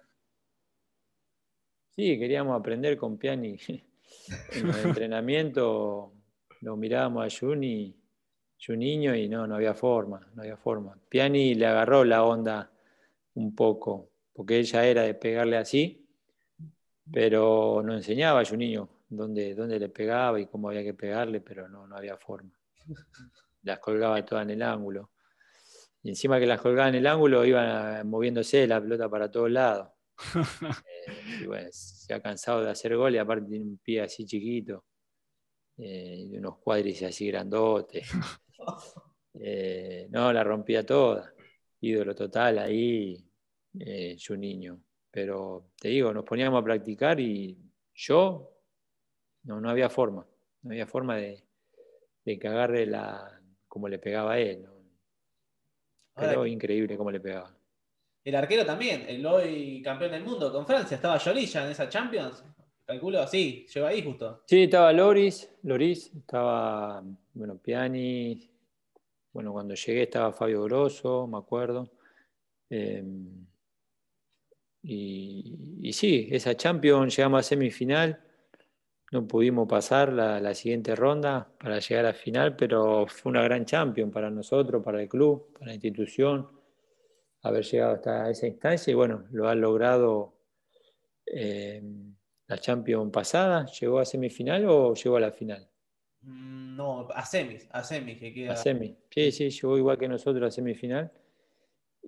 Sí, 1.90 2.18
queríamos 2.18 2.58
aprender 2.58 2.96
con 2.96 3.18
Piani 3.18 3.58
en 4.54 4.70
el 4.70 4.86
entrenamiento. 4.86 6.14
Lo 6.62 6.76
mirábamos 6.76 7.26
a 7.26 7.40
Juni, 7.40 7.96
Juninho 8.60 9.16
y 9.16 9.30
no, 9.30 9.46
no 9.46 9.56
había 9.56 9.74
forma, 9.74 10.28
no 10.34 10.42
había 10.42 10.58
forma. 10.58 10.98
Piani 11.10 11.56
le 11.56 11.66
agarró 11.68 12.04
la 12.04 12.24
onda 12.24 12.72
un 13.36 13.56
poco, 13.56 14.10
porque 14.34 14.58
ella 14.60 14.86
era 14.86 15.04
de 15.04 15.14
pegarle 15.14 15.58
así, 15.58 16.08
pero 17.12 17.82
no 17.84 17.94
enseñaba 17.94 18.42
a 18.42 18.52
un 18.52 18.58
niño 18.58 18.90
dónde, 19.10 19.54
dónde 19.54 19.80
le 19.80 19.90
pegaba 19.90 20.40
y 20.40 20.48
cómo 20.48 20.70
había 20.70 20.84
que 20.84 20.94
pegarle, 20.94 21.42
pero 21.42 21.70
no, 21.70 21.88
no 21.88 21.96
había 21.96 22.18
forma. 22.18 22.52
Las 23.64 23.80
colgaba 23.80 24.24
todas 24.26 24.44
en 24.44 24.52
el 24.52 24.62
ángulo. 24.62 25.12
Y 26.04 26.10
encima 26.10 26.40
que 26.40 26.46
las 26.46 26.62
colgaba 26.62 26.90
en 26.90 26.96
el 26.96 27.08
ángulo, 27.08 27.46
iban 27.46 28.08
moviéndose 28.08 28.66
la 28.68 28.82
pelota 28.82 29.10
para 29.10 29.30
todos 29.30 29.52
lados. 29.52 29.90
Eh, 31.08 31.44
y 31.44 31.46
bueno, 31.46 31.70
se 31.72 32.14
ha 32.14 32.22
cansado 32.22 32.64
de 32.64 32.72
hacer 32.72 32.96
gol 32.96 33.14
y 33.14 33.18
aparte 33.18 33.48
tiene 33.48 33.66
un 33.66 33.78
pie 33.78 34.02
así 34.02 34.26
chiquito, 34.26 34.84
eh, 35.78 36.28
y 36.30 36.38
unos 36.38 36.58
cuádriceps 36.58 37.16
así 37.16 37.28
grandotes. 37.28 38.10
Eh, 39.40 40.08
no, 40.10 40.34
la 40.34 40.44
rompía 40.44 40.84
toda. 40.84 41.32
Ídolo 41.82 42.16
total 42.16 42.58
ahí, 42.58 43.24
eh, 43.80 44.18
un 44.32 44.40
niño. 44.40 44.82
Pero 45.12 45.74
te 45.80 45.90
digo, 45.90 46.12
nos 46.12 46.24
poníamos 46.24 46.60
a 46.60 46.64
practicar 46.64 47.20
y 47.20 47.56
yo 47.94 48.52
no, 49.44 49.62
no 49.62 49.70
había 49.70 49.92
forma. 49.92 50.26
No 50.64 50.72
había 50.72 50.88
forma 50.88 51.18
de, 51.18 51.44
que 52.24 52.48
agarre 52.48 52.88
la 52.88 53.40
como 53.68 53.88
le 53.88 54.00
pegaba 54.00 54.34
a 54.34 54.40
él. 54.40 54.66
Pero 56.16 56.48
increíble 56.48 56.98
cómo 56.98 57.12
le 57.12 57.20
pegaba. 57.20 57.56
El 58.24 58.36
arquero 58.36 58.66
también, 58.66 59.06
el 59.08 59.26
hoy 59.26 59.82
campeón 59.84 60.12
del 60.12 60.24
mundo 60.24 60.52
con 60.52 60.66
Francia, 60.66 60.96
estaba 60.96 61.20
Jolilla 61.20 61.64
en 61.64 61.72
esa 61.72 61.88
Champions. 61.88 62.44
Calculo, 62.88 63.28
sí, 63.28 63.68
llegó 63.74 63.86
ahí 63.86 64.02
justo. 64.02 64.44
Sí, 64.46 64.64
estaba 64.64 64.94
Loris, 64.94 65.52
Loris, 65.64 66.10
estaba, 66.16 67.04
bueno, 67.34 67.58
Piani. 67.58 68.50
Bueno, 69.34 69.52
cuando 69.52 69.76
llegué 69.76 70.04
estaba 70.04 70.32
Fabio 70.32 70.64
Grosso, 70.64 71.28
me 71.28 71.38
acuerdo. 71.38 71.92
Em, 72.70 73.46
y, 74.84 75.92
sí, 75.92 76.30
esa 76.32 76.56
Champions 76.56 77.14
llegamos 77.14 77.42
a 77.42 77.44
semifinal. 77.44 78.24
No 79.12 79.28
pudimos 79.28 79.68
pasar 79.68 80.14
la, 80.14 80.40
la, 80.40 80.54
siguiente 80.54 80.96
ronda 80.96 81.52
para 81.60 81.80
llegar 81.80 82.06
a 82.06 82.14
final, 82.14 82.56
pero 82.56 83.06
fue 83.08 83.32
una 83.32 83.44
gran 83.44 83.66
Champions 83.66 84.14
para 84.14 84.30
nosotros, 84.30 84.82
para 84.82 85.02
el 85.02 85.10
club, 85.10 85.52
para 85.52 85.68
la 85.68 85.74
institución, 85.74 86.50
haber 87.42 87.66
llegado 87.66 87.96
hasta 87.96 88.30
esa 88.30 88.48
instancia 88.48 88.92
y 88.92 88.94
bueno, 88.94 89.26
lo 89.32 89.50
ha 89.50 89.56
logrado. 89.56 90.36
Em, 91.26 92.17
la 92.48 92.58
Champions 92.58 93.12
pasada? 93.12 93.66
¿Llegó 93.80 94.00
a 94.00 94.06
semifinal 94.06 94.66
o 94.68 94.94
llegó 94.94 95.18
a 95.18 95.20
la 95.20 95.32
final? 95.32 95.68
Mm, 96.22 96.76
no, 96.76 97.08
a 97.10 97.26
semis, 97.26 97.68
a 97.72 97.84
semis 97.84 98.18
que 98.18 98.34
queda. 98.34 98.54
A 98.54 98.56
semis, 98.56 98.96
sí, 99.10 99.32
sí, 99.32 99.50
llegó 99.50 99.78
igual 99.78 99.98
que 99.98 100.08
nosotros 100.08 100.48
a 100.48 100.52
semifinal. 100.52 101.12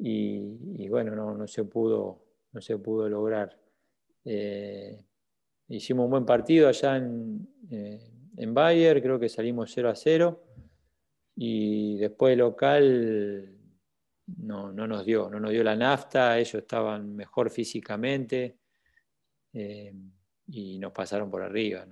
Y, 0.02 0.88
bueno, 0.88 1.14
no, 1.14 1.48
se 1.48 1.66
pudo, 1.66 2.24
no 2.54 2.62
se 2.62 2.78
pudo 2.78 3.10
lograr. 3.10 3.60
Eh, 4.24 5.04
hicimos 5.68 6.06
un 6.06 6.12
buen 6.12 6.26
partido 6.26 6.70
allá 6.70 6.96
en, 6.96 7.46
eh, 7.70 8.00
en 8.38 8.54
Bayern, 8.54 9.02
creo 9.02 9.20
que 9.20 9.28
salimos 9.28 9.72
0 9.74 9.90
a 9.90 9.96
0. 9.96 10.44
Y 11.36 11.98
después 11.98 12.38
local 12.38 13.60
no, 14.38 14.72
no 14.72 14.88
nos 14.88 15.06
dio, 15.06 15.30
no 15.30 15.40
nos 15.40 15.52
dio 15.52 15.64
la 15.64 15.76
nafta, 15.76 16.38
ellos 16.38 16.56
estaban 16.56 17.16
mejor 17.16 17.50
físicamente. 17.50 18.58
Eh, 19.54 19.94
y 20.52 20.80
nos 20.80 20.92
pasaron 20.92 21.30
por 21.30 21.42
arriba, 21.44 21.86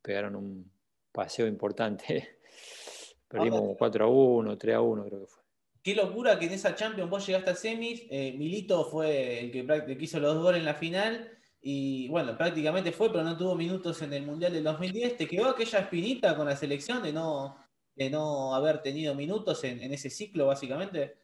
pegaron 0.00 0.36
un 0.36 0.70
paseo 1.12 1.46
importante. 1.46 2.38
Perdimos 3.28 3.76
4 3.78 4.04
a 4.04 4.08
1, 4.08 4.58
3 4.58 4.74
a 4.74 4.80
1 4.80 5.04
creo 5.06 5.20
que 5.20 5.26
fue. 5.26 5.42
Qué 5.82 5.94
locura 5.94 6.38
que 6.38 6.46
en 6.46 6.52
esa 6.52 6.74
Champions 6.74 7.10
vos 7.10 7.26
llegaste 7.26 7.50
a 7.50 7.54
semis, 7.56 8.04
eh, 8.10 8.34
Milito 8.36 8.84
fue 8.84 9.40
el 9.40 9.50
que, 9.50 9.96
hizo 10.00 10.20
los 10.20 10.34
dos 10.34 10.44
goles 10.44 10.60
en 10.60 10.66
la 10.66 10.74
final 10.74 11.30
y 11.60 12.08
bueno, 12.08 12.36
prácticamente 12.36 12.92
fue, 12.92 13.10
pero 13.10 13.24
no 13.24 13.36
tuvo 13.36 13.56
minutos 13.56 14.00
en 14.02 14.12
el 14.12 14.24
Mundial 14.24 14.52
del 14.52 14.64
2010. 14.64 15.16
¿Te 15.16 15.26
quedó 15.26 15.48
aquella 15.48 15.80
espinita 15.80 16.36
con 16.36 16.46
la 16.46 16.56
selección 16.56 17.02
de 17.02 17.12
no, 17.12 17.56
de 17.96 18.10
no 18.10 18.54
haber 18.54 18.82
tenido 18.82 19.14
minutos 19.14 19.64
en, 19.64 19.80
en 19.80 19.92
ese 19.92 20.10
ciclo 20.10 20.46
básicamente? 20.46 21.16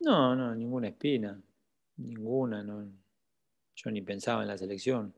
No, 0.00 0.36
no, 0.36 0.54
ninguna 0.54 0.88
espina, 0.88 1.40
ninguna, 1.96 2.62
no, 2.62 3.01
yo 3.74 3.90
ni 3.90 4.02
pensaba 4.02 4.42
en 4.42 4.48
la 4.48 4.58
selección 4.58 5.14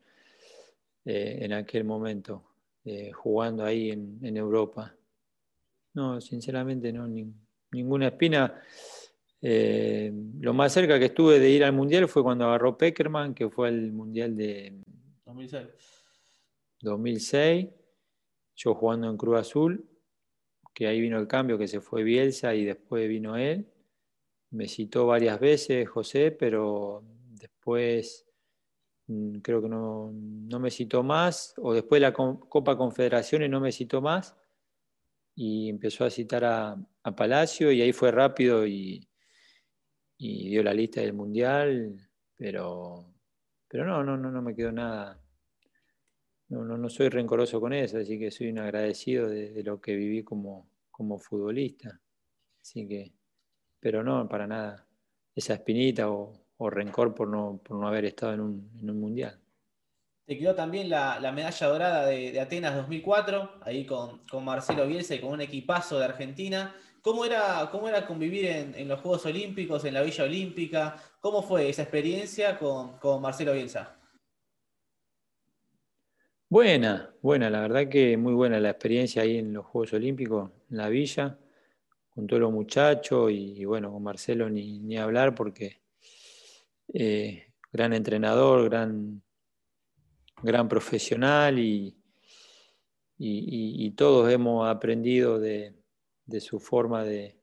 eh, 1.04 1.38
en 1.42 1.52
aquel 1.52 1.84
momento, 1.84 2.44
eh, 2.84 3.12
jugando 3.12 3.64
ahí 3.64 3.90
en, 3.90 4.36
Europa. 4.36 4.94
No, 5.94 6.20
sinceramente 6.20 6.92
no, 6.92 7.06
ninguna 7.70 8.08
espina. 8.08 8.60
Eh, 9.40 10.12
lo 10.40 10.54
más 10.54 10.72
cerca 10.72 10.98
que 10.98 11.06
estuve 11.06 11.38
de 11.38 11.50
ir 11.50 11.64
al 11.64 11.72
Mundial 11.72 12.08
fue 12.08 12.22
cuando 12.22 12.46
agarró 12.46 12.78
Peckerman, 12.78 13.34
que 13.34 13.50
fue 13.50 13.68
el 13.68 13.92
Mundial 13.92 14.36
de 14.36 14.80
2006. 15.26 15.66
2006 16.80 17.68
yo 18.56 18.74
jugando 18.74 19.10
en 19.10 19.16
Cruz 19.16 19.40
Azul, 19.40 19.84
que 20.72 20.86
ahí 20.86 21.00
vino 21.00 21.18
el 21.18 21.26
cambio, 21.26 21.58
que 21.58 21.68
se 21.68 21.80
fue 21.80 22.02
Bielsa 22.02 22.54
y 22.54 22.64
después 22.64 23.08
vino 23.08 23.36
él. 23.36 23.66
Me 24.50 24.68
citó 24.68 25.06
varias 25.06 25.40
veces 25.40 25.88
José, 25.88 26.30
pero 26.30 27.02
después 27.32 28.23
creo 29.42 29.60
que 29.60 29.68
no, 29.68 30.12
me 30.58 30.70
citó 30.70 31.02
más, 31.02 31.54
o 31.58 31.74
después 31.74 32.00
de 32.00 32.08
la 32.08 32.12
Copa 32.12 32.76
Confederaciones 32.76 33.50
no 33.50 33.60
me 33.60 33.72
citó 33.72 34.00
más, 34.00 34.36
y 35.34 35.68
empezó 35.68 36.04
a 36.04 36.10
citar 36.10 36.44
a, 36.44 36.76
Palacio, 37.16 37.70
y 37.70 37.82
ahí 37.82 37.92
fue 37.92 38.10
rápido 38.10 38.66
y, 38.66 39.06
dio 40.18 40.62
la 40.62 40.72
lista 40.72 41.02
del 41.02 41.12
Mundial, 41.12 41.96
pero, 42.34 43.12
pero 43.68 43.84
no, 43.84 44.02
no, 44.02 44.16
no, 44.16 44.30
no 44.30 44.40
me 44.40 44.54
quedó 44.54 44.72
nada. 44.72 45.20
No, 46.48 46.64
no, 46.64 46.78
no 46.78 46.88
soy 46.88 47.10
rencoroso 47.10 47.60
con 47.60 47.74
eso, 47.74 47.98
así 47.98 48.18
que 48.18 48.30
soy 48.30 48.48
un 48.48 48.58
agradecido 48.58 49.28
de, 49.28 49.62
lo 49.62 49.80
que 49.80 49.96
viví 49.96 50.22
como, 50.22 50.70
como 50.90 51.18
futbolista. 51.18 52.00
Así 52.62 52.88
que, 52.88 53.12
pero 53.80 54.02
no, 54.02 54.26
para 54.28 54.46
nada. 54.46 54.86
Esa 55.34 55.54
espinita 55.54 56.10
o, 56.10 56.43
o 56.56 56.70
rencor 56.70 57.14
por 57.14 57.28
no, 57.28 57.60
por 57.62 57.78
no 57.78 57.88
haber 57.88 58.04
estado 58.04 58.34
en 58.34 58.40
un, 58.40 58.70
en 58.80 58.90
un 58.90 59.00
mundial. 59.00 59.38
Te 60.26 60.38
quedó 60.38 60.54
también 60.54 60.88
la, 60.88 61.20
la 61.20 61.32
medalla 61.32 61.66
dorada 61.66 62.06
de, 62.06 62.32
de, 62.32 62.40
Atenas 62.40 62.74
2004, 62.76 63.60
ahí 63.62 63.84
con, 63.84 64.20
con, 64.26 64.44
Marcelo 64.44 64.86
Bielsa 64.86 65.14
y 65.14 65.20
con 65.20 65.32
un 65.32 65.42
equipazo 65.42 65.98
de 65.98 66.06
Argentina. 66.06 66.74
¿Cómo 67.02 67.26
era, 67.26 67.68
cómo 67.70 67.88
era 67.88 68.06
convivir 68.06 68.46
en, 68.46 68.74
en, 68.74 68.88
los 68.88 69.00
Juegos 69.00 69.26
Olímpicos, 69.26 69.84
en 69.84 69.92
la 69.92 70.00
Villa 70.00 70.24
Olímpica? 70.24 70.96
¿Cómo 71.20 71.42
fue 71.42 71.68
esa 71.68 71.82
experiencia 71.82 72.58
con, 72.58 72.96
con 72.98 73.20
Marcelo 73.20 73.52
Bielsa? 73.52 73.98
Buena, 76.48 77.14
buena, 77.20 77.50
la 77.50 77.60
verdad 77.60 77.88
que 77.88 78.16
muy 78.16 78.32
buena 78.32 78.60
la 78.60 78.70
experiencia 78.70 79.22
ahí 79.22 79.36
en 79.36 79.52
los 79.52 79.66
Juegos 79.66 79.92
Olímpicos, 79.92 80.50
en 80.70 80.76
la 80.78 80.88
Villa, 80.88 81.38
con 82.08 82.26
todos 82.26 82.40
los 82.40 82.52
muchachos 82.52 83.30
y, 83.30 83.60
y 83.60 83.64
bueno, 83.66 83.92
con 83.92 84.02
Marcelo 84.02 84.48
ni, 84.48 84.78
ni 84.78 84.96
hablar 84.96 85.34
porque 85.34 85.83
eh, 86.92 87.52
gran 87.72 87.92
entrenador, 87.92 88.68
gran, 88.68 89.22
gran 90.42 90.68
profesional 90.68 91.58
y, 91.58 91.96
y, 93.18 93.90
todos 93.92 94.30
hemos 94.30 94.68
aprendido 94.68 95.38
de, 95.38 95.74
su 96.40 96.60
forma 96.60 97.04
de, 97.04 97.40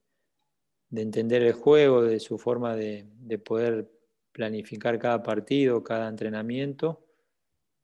entender 0.92 1.44
el 1.44 1.54
juego, 1.54 2.04
de 2.04 2.20
su 2.20 2.38
forma 2.38 2.76
de, 2.76 3.08
poder 3.44 3.92
planificar 4.32 5.00
cada 5.00 5.24
partido, 5.24 5.84
cada 5.84 6.08
entrenamiento. 6.08 7.06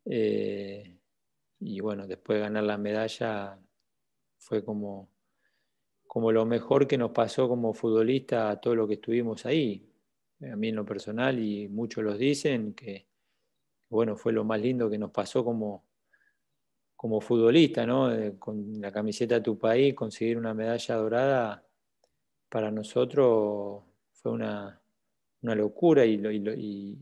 Eh, 0.06 0.98
y 1.60 1.80
bueno, 1.80 2.08
después 2.08 2.38
de 2.38 2.44
ganar 2.44 2.64
la 2.64 2.78
medalla 2.78 3.60
fue 4.38 4.64
como, 4.64 5.10
como 6.06 6.32
lo 6.32 6.46
mejor 6.46 6.88
que 6.88 6.98
nos 6.98 7.12
pasó 7.12 7.50
como 7.50 7.74
futbolista 7.74 8.50
a 8.50 8.62
todo 8.62 8.76
lo 8.76 8.88
que 8.88 8.94
estuvimos 8.96 9.46
ahí 9.46 9.87
a 10.42 10.56
mí 10.56 10.70
en 10.70 10.76
lo 10.76 10.86
personal, 10.86 11.40
y 11.40 11.68
muchos 11.68 12.04
los 12.04 12.18
dicen, 12.18 12.74
que 12.74 13.08
bueno, 13.90 14.16
fue 14.16 14.34
lo 14.34 14.44
más 14.44 14.62
lindo 14.62 14.90
que 14.90 14.98
nos 14.98 15.12
pasó 15.12 15.44
como, 15.44 15.86
como 16.96 17.22
futbolista, 17.22 17.86
¿no? 17.86 18.10
con 18.40 18.82
la 18.82 18.92
camiseta 18.92 19.36
de 19.36 19.42
tu 19.42 19.58
país, 19.58 19.94
conseguir 19.94 20.38
una 20.38 20.54
medalla 20.54 20.96
dorada, 20.96 21.64
para 22.50 22.72
nosotros 22.72 23.84
fue 24.12 24.32
una, 24.32 24.82
locura 25.42 26.06
y, 26.06 26.98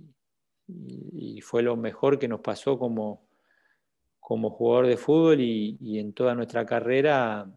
y, 0.67 1.41
fue 1.41 1.63
lo 1.63 1.75
mejor 1.75 2.19
que 2.19 2.27
nos 2.27 2.41
pasó 2.41 2.77
como, 2.77 3.27
como 4.19 4.49
jugador 4.51 4.87
de 4.87 4.97
fútbol 4.97 5.39
y 5.41 5.99
en 5.99 6.13
toda 6.13 6.35
nuestra 6.35 6.65
carrera 6.65 7.51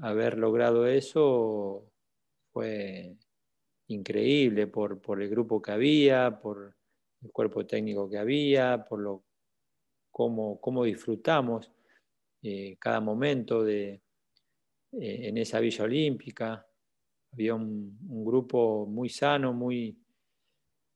haber 0.00 0.38
logrado 0.38 0.86
eso 0.86 1.84
fue 2.52 3.16
increíble 3.92 4.66
por, 4.66 5.00
por, 5.00 5.22
el 5.22 5.28
grupo 5.28 5.60
que 5.60 5.72
había, 5.72 6.40
por 6.40 6.74
el 7.22 7.30
cuerpo 7.30 7.66
técnico 7.66 8.08
que 8.08 8.18
había, 8.18 8.84
por 8.88 9.00
lo 9.00 9.24
cómo, 10.10 10.60
cómo 10.60 10.84
disfrutamos 10.84 11.72
eh, 12.42 12.76
cada 12.78 13.00
momento 13.00 13.62
de, 13.62 14.02
eh, 14.92 15.28
en 15.28 15.38
esa 15.38 15.60
Villa 15.60 15.84
Olímpica. 15.84 16.66
Había 17.32 17.54
un, 17.54 17.96
grupo 18.24 18.86
muy 18.86 19.08
sano, 19.08 19.52
muy, 19.52 19.96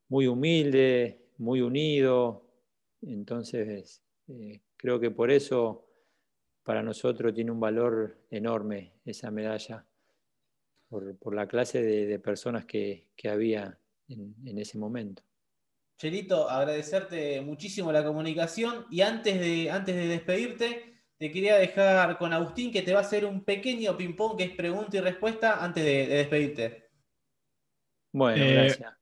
muy 0.08 0.26
humilde, 0.26 1.30
muy 1.38 1.60
unido. 1.60 2.44
Entonces, 3.02 4.02
eh, 4.28 4.60
creo 4.76 5.00
que 5.00 5.10
por 5.10 5.30
eso 5.30 5.86
para 6.62 6.82
nosotros 6.82 7.32
tiene 7.32 7.52
un 7.52 7.60
valor 7.60 8.18
enorme 8.30 8.94
esa 9.04 9.30
medalla, 9.30 9.86
por, 10.88 11.34
la 11.34 11.46
clase 11.46 11.82
de, 11.82 12.18
personas 12.18 12.64
que, 12.64 13.08
había 13.30 13.78
en, 14.08 14.58
ese 14.58 14.78
momento. 14.78 15.22
Chelito, 15.98 16.48
agradecerte 16.48 17.40
muchísimo 17.40 17.90
la 17.90 18.04
comunicación 18.04 18.86
y 18.90 19.00
antes 19.00 19.40
de, 19.40 19.70
antes 19.70 19.94
de 19.94 20.08
despedirte, 20.08 21.02
te 21.18 21.30
quería 21.30 21.56
dejar 21.56 22.18
con 22.18 22.32
Agustín 22.32 22.70
que 22.70 22.82
te 22.82 22.92
va 22.92 22.98
a 22.98 23.02
hacer 23.02 23.24
un 23.24 23.42
pequeño 23.42 23.96
ping-pong 23.96 24.36
que 24.36 24.44
es 24.44 24.50
pregunta 24.50 24.96
y 24.98 25.00
respuesta 25.00 25.64
antes 25.64 25.82
de, 25.82 26.06
despedirte. 26.06 26.90
Bueno, 28.12 28.44
eh, 28.44 28.52
gracias. 28.52 28.94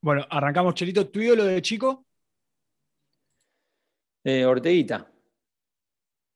Bueno, 0.00 0.26
arrancamos, 0.28 0.74
Chelito. 0.74 1.08
¿Tu 1.08 1.20
ídolo 1.20 1.44
de 1.44 1.62
chico? 1.62 2.04
Eh, 4.24 4.44
Orteguita. 4.44 5.08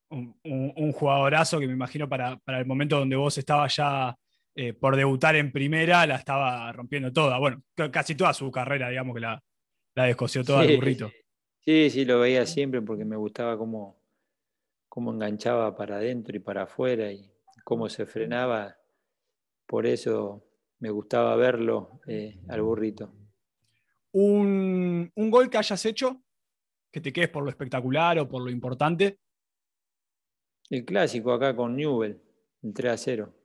Un, 0.08 0.92
jugadorazo 0.92 1.58
que 1.58 1.66
me 1.66 1.72
imagino 1.72 2.08
para, 2.08 2.40
el 2.46 2.66
momento 2.66 2.98
donde 2.98 3.16
vos 3.16 3.36
estabas 3.38 3.74
ya 3.76 4.16
eh, 4.58 4.72
por 4.72 4.96
debutar 4.96 5.36
en 5.36 5.52
primera, 5.52 6.06
la 6.06 6.16
estaba 6.16 6.72
rompiendo 6.72 7.12
toda. 7.12 7.38
Bueno, 7.38 7.62
casi 7.92 8.14
toda 8.14 8.32
su 8.32 8.50
carrera, 8.50 8.88
digamos 8.88 9.14
que 9.14 9.20
la, 9.20 9.44
la 9.94 10.04
descoció 10.04 10.42
toda 10.42 10.64
el 10.64 10.76
burrito. 10.76 11.10
Sí, 11.60 11.90
sí, 11.90 12.04
lo 12.06 12.20
veía 12.20 12.46
siempre 12.46 12.80
porque 12.80 13.04
me 13.04 13.16
gustaba 13.16 13.58
cómo, 13.58 14.00
cómo 14.88 15.12
enganchaba 15.12 15.76
para 15.76 15.96
adentro 15.96 16.34
y 16.34 16.40
para 16.40 16.62
afuera 16.62 17.12
y 17.12 17.30
cómo 17.64 17.88
se 17.90 18.06
frenaba. 18.06 18.76
Por 19.66 19.86
eso 19.86 20.48
me 20.78 20.88
gustaba 20.88 21.36
verlo 21.36 22.00
eh, 22.06 22.40
al 22.48 22.62
burrito. 22.62 23.12
¿Un, 24.12 25.12
gol 25.14 25.50
que 25.50 25.58
hayas 25.58 25.84
hecho 25.84 26.22
que 26.90 27.02
te 27.02 27.12
quedes 27.12 27.28
por 27.28 27.44
lo 27.44 27.50
espectacular 27.50 28.18
o 28.18 28.26
por 28.26 28.42
lo 28.42 28.50
importante? 28.50 29.18
El 30.70 30.86
clásico 30.86 31.32
acá 31.32 31.54
con 31.54 31.76
Newell, 31.76 32.22
el 32.62 32.72
3 32.72 32.92
a 32.92 32.96
0. 32.96 33.35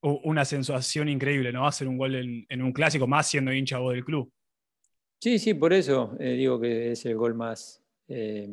Una 0.00 0.44
sensación 0.44 1.08
increíble, 1.08 1.52
¿no? 1.52 1.66
Hacer 1.66 1.88
un 1.88 1.98
gol 1.98 2.14
en, 2.48 2.62
un 2.62 2.72
clásico, 2.72 3.08
más 3.08 3.26
siendo 3.26 3.52
hincha 3.52 3.78
vos 3.78 3.94
del 3.94 4.04
club. 4.04 4.32
Sí, 5.20 5.40
sí, 5.40 5.54
por 5.54 5.72
eso 5.72 6.16
eh, 6.20 6.34
digo 6.34 6.60
que 6.60 6.92
es 6.92 7.04
el 7.04 7.16
gol 7.16 7.34
más 7.34 7.82
eh, 8.06 8.48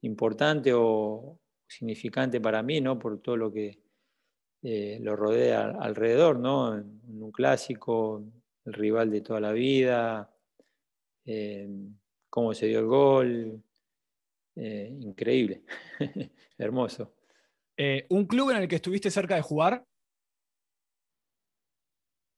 importante 0.00 0.72
o 0.74 1.38
significante 1.68 2.40
para 2.40 2.60
mí, 2.62 2.80
¿no? 2.80 2.98
Por 2.98 3.22
todo 3.22 3.36
lo 3.36 3.52
que 3.52 3.78
eh, 4.62 4.98
lo 5.00 5.14
rodea 5.14 5.76
alrededor, 5.78 6.40
¿no? 6.40 6.76
En 6.76 7.22
un 7.22 7.30
clásico, 7.30 8.24
el 8.64 8.72
rival 8.72 9.12
de 9.12 9.20
toda 9.20 9.40
la 9.40 9.52
vida, 9.52 10.28
cómo 12.28 12.52
se 12.52 12.66
dio 12.66 12.80
el 12.80 12.86
gol, 12.86 13.62
increíble, 14.56 15.62
hermoso. 16.58 17.14
¿Un 18.08 18.26
club 18.26 18.50
en 18.50 18.56
el 18.56 18.68
que 18.68 18.76
estuviste 18.76 19.08
cerca 19.08 19.36
de 19.36 19.42
jugar? 19.42 19.84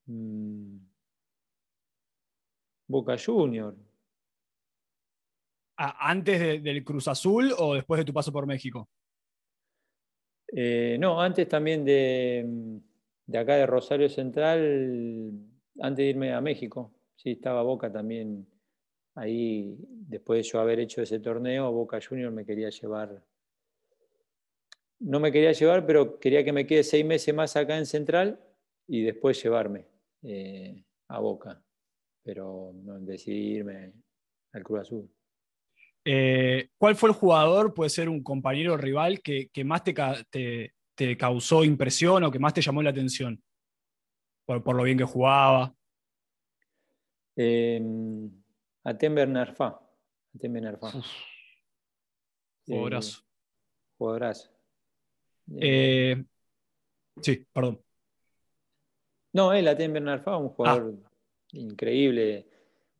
Mm. 0.06 0.78
Boca 2.86 3.16
Junior. 3.18 3.74
¿Antes 5.76 6.62
del 6.62 6.84
Cruz 6.84 7.08
Azul 7.08 7.52
o 7.58 7.74
después 7.74 7.98
de 7.98 8.04
tu 8.04 8.12
paso 8.12 8.32
por 8.32 8.46
México? 8.46 8.88
no, 10.52 11.20
antes 11.20 11.48
también 11.48 11.84
de, 11.84 12.80
de 13.26 13.38
acá 13.38 13.56
de 13.56 13.66
Rosario 13.66 14.08
Central 14.08 15.32
antes 15.80 16.04
de 16.04 16.10
irme 16.10 16.32
a 16.32 16.40
México, 16.40 16.92
sí, 17.16 17.32
estaba 17.32 17.62
Boca 17.62 17.90
también 17.90 18.46
ahí, 19.14 19.76
después 19.80 20.38
de 20.38 20.50
yo 20.50 20.60
haber 20.60 20.78
hecho 20.78 21.02
ese 21.02 21.18
torneo, 21.18 21.72
Boca 21.72 21.98
Junior 22.06 22.30
me 22.30 22.44
quería 22.44 22.70
llevar, 22.70 23.24
no 25.00 25.18
me 25.18 25.32
quería 25.32 25.52
llevar, 25.52 25.86
pero 25.86 26.18
quería 26.20 26.44
que 26.44 26.52
me 26.52 26.66
quede 26.66 26.84
seis 26.84 27.04
meses 27.04 27.34
más 27.34 27.56
acá 27.56 27.76
en 27.76 27.86
Central 27.86 28.40
y 28.86 29.02
después 29.02 29.42
llevarme 29.42 29.93
eh, 30.24 30.84
a 31.08 31.18
Boca, 31.20 31.62
pero 32.22 32.72
no 32.74 32.98
decidí 33.00 33.56
irme 33.56 33.92
al 34.52 34.62
Cruz 34.62 34.80
Azul. 34.80 35.10
Eh, 36.04 36.68
¿Cuál 36.76 36.96
fue 36.96 37.10
el 37.10 37.14
jugador, 37.14 37.72
puede 37.72 37.90
ser 37.90 38.08
un 38.08 38.22
compañero 38.22 38.74
o 38.74 38.76
rival, 38.76 39.20
que, 39.20 39.48
más 39.64 39.82
te, 39.84 40.74
te 40.94 41.16
causó 41.16 41.64
impresión 41.64 42.24
o 42.24 42.30
que 42.30 42.38
más 42.38 42.52
te 42.52 42.60
llamó 42.60 42.82
la 42.82 42.90
atención? 42.90 43.42
por, 44.44 44.74
lo 44.74 44.82
bien 44.82 44.98
que 44.98 45.04
jugaba. 45.04 45.74
Eh, 47.36 47.80
Atem 48.84 49.14
Narfa. 49.32 49.80
Atem 50.34 50.54
Jugadorazo. 52.66 53.22
jugadorazo. 53.98 54.50
Eh, 55.60 56.24
sí, 57.20 57.46
perdón. 57.52 57.83
No, 59.34 59.52
él, 59.52 59.68
Atem 59.68 59.92
Narfa, 59.92 60.36
un 60.36 60.48
jugador 60.48 60.94
ah. 61.04 61.10
increíble, 61.52 62.46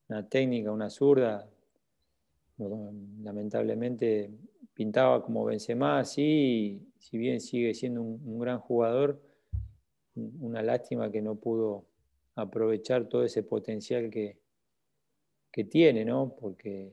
una 0.09 0.29
técnica, 0.29 0.71
una 0.73 0.91
zurda. 0.91 1.49
Lamentablemente 2.59 4.31
pintaba 4.75 5.23
como 5.23 5.45
Benzema, 5.45 6.05
sí, 6.05 6.93
si 6.99 7.19
bien 7.19 7.41
sigue 7.41 7.73
siendo 7.73 8.03
un 8.03 8.39
gran 8.39 8.59
jugador, 8.59 9.21
una 10.17 10.61
lástima 10.63 11.11
que 11.11 11.23
no 11.23 11.37
pudo 11.37 11.87
aprovechar 12.35 13.09
todo 13.09 13.25
ese 13.25 13.45
potencial 13.45 14.11
que, 14.11 14.37
que 15.53 15.65
tiene, 15.65 16.05
¿no? 16.05 16.35
Porque 16.37 16.93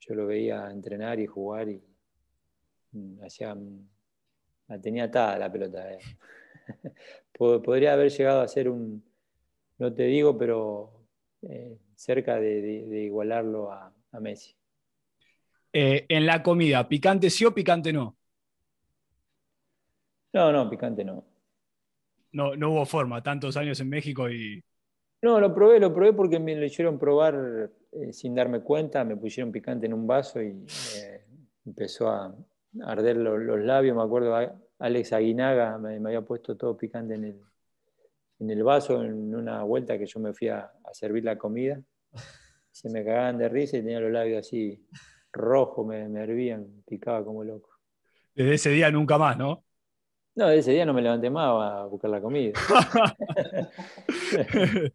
yo 0.00 0.14
lo 0.14 0.26
veía 0.26 0.70
entrenar 0.70 1.18
y 1.18 1.26
jugar 1.26 1.68
y 1.70 1.82
mm, 2.92 3.22
hacía, 3.24 3.54
mm, 3.54 3.88
la 4.68 4.80
tenía 4.80 5.04
atada 5.04 5.38
la 5.38 5.50
pelota. 5.50 5.94
Eh. 5.94 5.98
Podría 7.62 7.94
haber 7.94 8.10
llegado 8.10 8.40
a 8.40 8.48
ser 8.48 8.68
un, 8.68 9.04
no 9.78 9.92
te 9.92 10.04
digo, 10.04 10.36
pero 10.38 10.92
eh, 11.42 11.78
cerca 11.94 12.36
de, 12.36 13.04
igualarlo 13.04 13.72
a, 13.72 13.92
Messi. 14.20 14.54
Eh, 15.72 16.04
en 16.08 16.26
la 16.26 16.42
comida, 16.42 16.86
¿picante 16.86 17.30
sí 17.30 17.46
o 17.46 17.54
picante 17.54 17.92
no? 17.92 18.16
No, 20.34 20.52
no, 20.52 20.68
picante 20.68 21.02
no 21.02 21.32
no, 22.32 22.56
no 22.56 22.70
hubo 22.70 22.86
forma, 22.86 23.22
tantos 23.22 23.56
años 23.56 23.78
en 23.80 23.88
México 23.88 24.28
y... 24.28 24.62
No, 25.20 25.38
lo 25.38 25.54
probé, 25.54 25.78
lo 25.78 25.94
probé 25.94 26.12
porque 26.12 26.40
me 26.40 26.56
lo 26.56 26.64
hicieron 26.64 26.98
probar 26.98 27.70
eh, 27.92 28.12
sin 28.12 28.34
darme 28.34 28.60
cuenta, 28.60 29.04
me 29.04 29.16
pusieron 29.16 29.52
picante 29.52 29.86
en 29.86 29.94
un 29.94 30.06
vaso 30.06 30.42
y 30.42 30.66
empezó 31.64 32.08
a 32.08 32.34
arder 32.84 33.18
los, 33.18 33.60
labios, 33.60 33.96
me 33.96 34.02
acuerdo, 34.02 34.34
Alex 34.82 35.12
Aguinaga 35.12 35.78
me, 35.78 35.96
había 35.96 36.22
puesto 36.22 36.56
todo 36.56 36.76
picante 36.76 37.14
en 37.14 37.24
el, 37.24 37.40
en 38.40 38.50
el 38.50 38.64
vaso 38.64 39.04
en 39.04 39.32
una 39.32 39.62
vuelta 39.62 39.96
que 39.96 40.06
yo 40.06 40.18
me 40.18 40.34
fui 40.34 40.48
a, 40.48 40.72
servir 40.92 41.22
la 41.22 41.38
comida. 41.38 41.80
Se 42.72 42.90
me 42.90 43.04
cagaban 43.04 43.38
de 43.38 43.48
risa 43.48 43.76
y 43.76 43.82
tenía 43.82 44.00
los 44.00 44.10
labios 44.10 44.44
así 44.44 44.84
rojos, 45.32 45.86
me, 45.86 46.08
me 46.08 46.22
hervían, 46.22 46.82
picaba 46.84 47.24
como 47.24 47.44
loco. 47.44 47.70
Desde 48.34 48.54
ese 48.54 48.70
día 48.70 48.90
nunca 48.90 49.18
más, 49.18 49.38
¿no? 49.38 49.62
No, 50.34 50.50
ese 50.50 50.72
día 50.72 50.84
no 50.84 50.94
me 50.94 51.02
levanté 51.02 51.30
más 51.30 51.46
a 51.46 51.84
buscar 51.84 52.10
la 52.10 52.20
comida. 52.20 52.52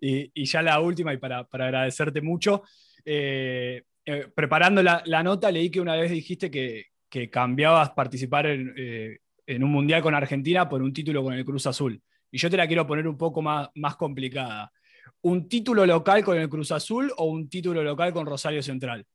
y, 0.00 0.44
ya 0.46 0.62
la 0.62 0.80
última, 0.80 1.14
y 1.14 1.18
para, 1.18 1.46
agradecerte 1.50 2.22
mucho, 2.22 2.64
eh, 3.04 3.84
eh, 4.04 4.26
preparando 4.34 4.82
la, 4.82 5.22
nota 5.22 5.52
leí 5.52 5.70
que 5.70 5.80
una 5.80 5.94
vez 5.94 6.10
dijiste 6.10 6.50
que, 6.50 6.86
cambiabas 7.30 7.90
participar 7.90 8.46
eh, 8.46 9.20
en, 9.48 9.64
un 9.64 9.72
mundial 9.72 10.02
con 10.02 10.14
Argentina 10.14 10.68
por 10.68 10.82
un 10.82 10.92
título 10.92 11.22
con 11.22 11.34
el 11.34 11.44
Cruz 11.44 11.66
Azul. 11.66 12.00
Y 12.30 12.38
yo 12.38 12.50
te 12.50 12.56
la 12.56 12.66
quiero 12.66 12.86
poner 12.86 13.08
un 13.08 13.16
poco 13.16 13.42
más, 13.42 13.68
más 13.74 13.96
complicada. 13.96 14.70
¿Un 15.22 15.48
título 15.48 15.86
local 15.86 16.22
con 16.24 16.38
el 16.38 16.48
Cruz 16.48 16.72
Azul 16.72 17.12
o 17.16 17.24
un 17.24 17.48
título 17.48 17.82
local 17.82 18.12
con 18.12 18.26
Rosario 18.26 18.62
Central? 18.62 19.06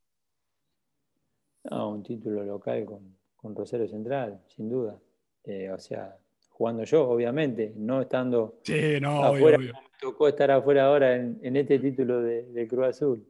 No, 1.70 1.92
un 1.92 2.04
título 2.04 2.44
local 2.44 2.86
con 2.86 3.56
Rosario 3.56 3.88
Central, 3.88 4.42
sin 4.48 4.70
duda. 4.70 5.00
Eh, 5.46 5.70
o 5.72 5.80
sea, 5.80 6.18
jugando 6.50 6.84
yo, 6.84 7.08
obviamente, 7.10 7.74
no 7.76 8.02
estando 8.02 8.60
sí, 8.64 9.00
no, 9.02 9.24
afuera. 9.24 9.58
Me 9.58 9.72
tocó 10.00 10.28
estar 10.28 10.52
afuera 10.52 10.86
ahora 10.86 11.16
en, 11.16 11.56
este 11.56 11.80
título 11.80 12.22
de, 12.22 12.68
Cruz 12.68 12.88
Azul. 12.88 13.26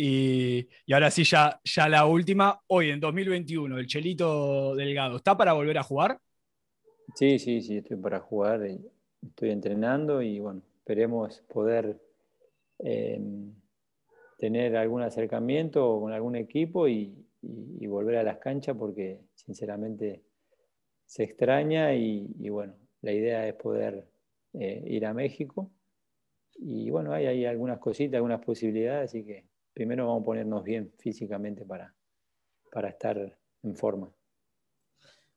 Y, 0.00 0.68
ahora 0.92 1.10
sí, 1.10 1.24
ya, 1.24 1.60
ya 1.64 1.88
la 1.88 2.06
última. 2.06 2.60
Hoy, 2.68 2.90
en 2.90 3.00
2021, 3.00 3.78
el 3.78 3.86
Chelito 3.88 4.76
Delgado, 4.76 5.16
¿está 5.16 5.36
para 5.36 5.52
volver 5.52 5.76
a 5.78 5.82
jugar? 5.82 6.20
Sí, 7.16 7.38
sí, 7.40 7.60
sí, 7.60 7.78
estoy 7.78 7.96
para 7.96 8.20
jugar. 8.20 8.62
Estoy 8.62 9.50
entrenando 9.50 10.22
y 10.22 10.38
bueno, 10.38 10.62
esperemos 10.78 11.42
poder 11.52 12.00
em, 12.78 13.52
tener 14.38 14.76
algún 14.76 15.02
acercamiento 15.02 15.98
con 16.00 16.12
algún 16.12 16.36
equipo 16.36 16.86
y 16.86 17.26
volver 17.88 18.18
a 18.18 18.22
las 18.22 18.38
canchas 18.38 18.76
porque 18.78 19.20
sinceramente 19.34 20.22
se 21.08 21.24
extraña 21.24 21.94
y, 21.94 22.48
bueno, 22.50 22.74
la 23.00 23.12
idea 23.12 23.48
es 23.48 23.54
poder 23.54 24.06
eh, 24.52 24.84
ir 24.86 25.06
a 25.06 25.14
México 25.14 25.72
y 26.54 26.90
bueno, 26.90 27.12
hay, 27.12 27.26
hay 27.26 27.46
algunas 27.46 27.78
cositas, 27.78 28.16
algunas 28.16 28.44
posibilidades, 28.44 29.08
así 29.08 29.24
que 29.24 29.47
primero 29.78 30.08
vamos 30.08 30.22
a 30.22 30.24
ponernos 30.24 30.64
bien 30.64 30.92
físicamente 30.98 31.64
para, 31.64 31.94
para 32.72 32.88
estar 32.88 33.16
en 33.62 33.76
forma. 33.76 34.12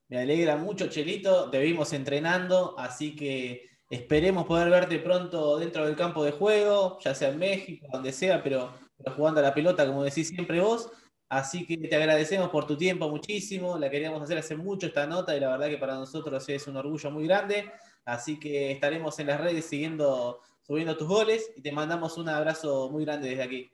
Me 0.08 0.18
alegra 0.18 0.56
mucho, 0.56 0.88
Chelito. 0.88 1.48
Te 1.48 1.60
vimos 1.60 1.92
entrenando, 1.92 2.76
así 2.76 3.14
que 3.14 3.70
esperemos 3.88 4.44
poder 4.44 4.68
verte 4.68 4.98
pronto 4.98 5.58
dentro 5.58 5.86
del 5.86 5.94
campo 5.94 6.24
de 6.24 6.32
juego, 6.32 6.98
ya 6.98 7.14
sea 7.14 7.28
en 7.28 7.38
México, 7.38 7.86
donde 7.92 8.10
sea, 8.10 8.42
pero, 8.42 8.74
jugando 9.16 9.38
a 9.38 9.44
la 9.44 9.54
pelota, 9.54 9.86
como 9.86 10.02
decís 10.02 10.26
siempre 10.26 10.60
vos. 10.60 10.90
Así 11.28 11.64
que 11.64 11.76
te 11.76 11.94
agradecemos 11.94 12.50
por 12.50 12.66
tu 12.66 12.76
tiempo 12.76 13.08
muchísimo. 13.08 13.78
La 13.78 13.90
queríamos 13.90 14.20
hacer 14.22 14.38
hace 14.38 14.56
mucho 14.56 14.88
esta 14.88 15.06
nota 15.06 15.36
y 15.36 15.40
la 15.40 15.50
verdad 15.50 15.68
que 15.68 15.78
para 15.78 15.94
nosotros 15.94 16.48
es 16.48 16.66
un 16.66 16.76
orgullo 16.76 17.12
muy 17.12 17.28
grande. 17.28 17.70
Así 18.04 18.40
que 18.40 18.72
estaremos 18.72 19.16
en 19.20 19.28
las 19.28 19.40
redes 19.40 19.66
siguiendo, 19.66 20.40
subiendo 20.62 20.96
tus 20.96 21.06
goles 21.06 21.52
y 21.54 21.62
te 21.62 21.70
mandamos 21.70 22.18
un 22.18 22.28
abrazo 22.28 22.90
muy 22.90 23.04
grande 23.04 23.28
desde 23.28 23.42
aquí. 23.44 23.72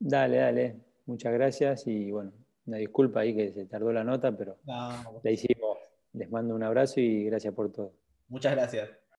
Dale, 0.00 0.38
dale. 0.38 0.76
Muchas 1.06 1.32
gracias 1.32 1.86
y 1.86 2.10
bueno, 2.10 2.32
una 2.66 2.78
disculpa 2.78 3.20
ahí 3.20 3.34
que 3.34 3.52
se 3.52 3.66
tardó 3.66 3.92
la 3.92 4.02
nota, 4.02 4.36
pero 4.36 4.56
la 4.64 5.30
hicimos. 5.30 5.78
Les 6.12 6.28
mando 6.30 6.54
un 6.56 6.62
abrazo 6.62 6.98
y 7.00 7.24
gracias 7.26 7.54
por 7.54 7.70
todo. 7.70 7.92
Muchas 8.28 8.56
gracias. 8.56 8.99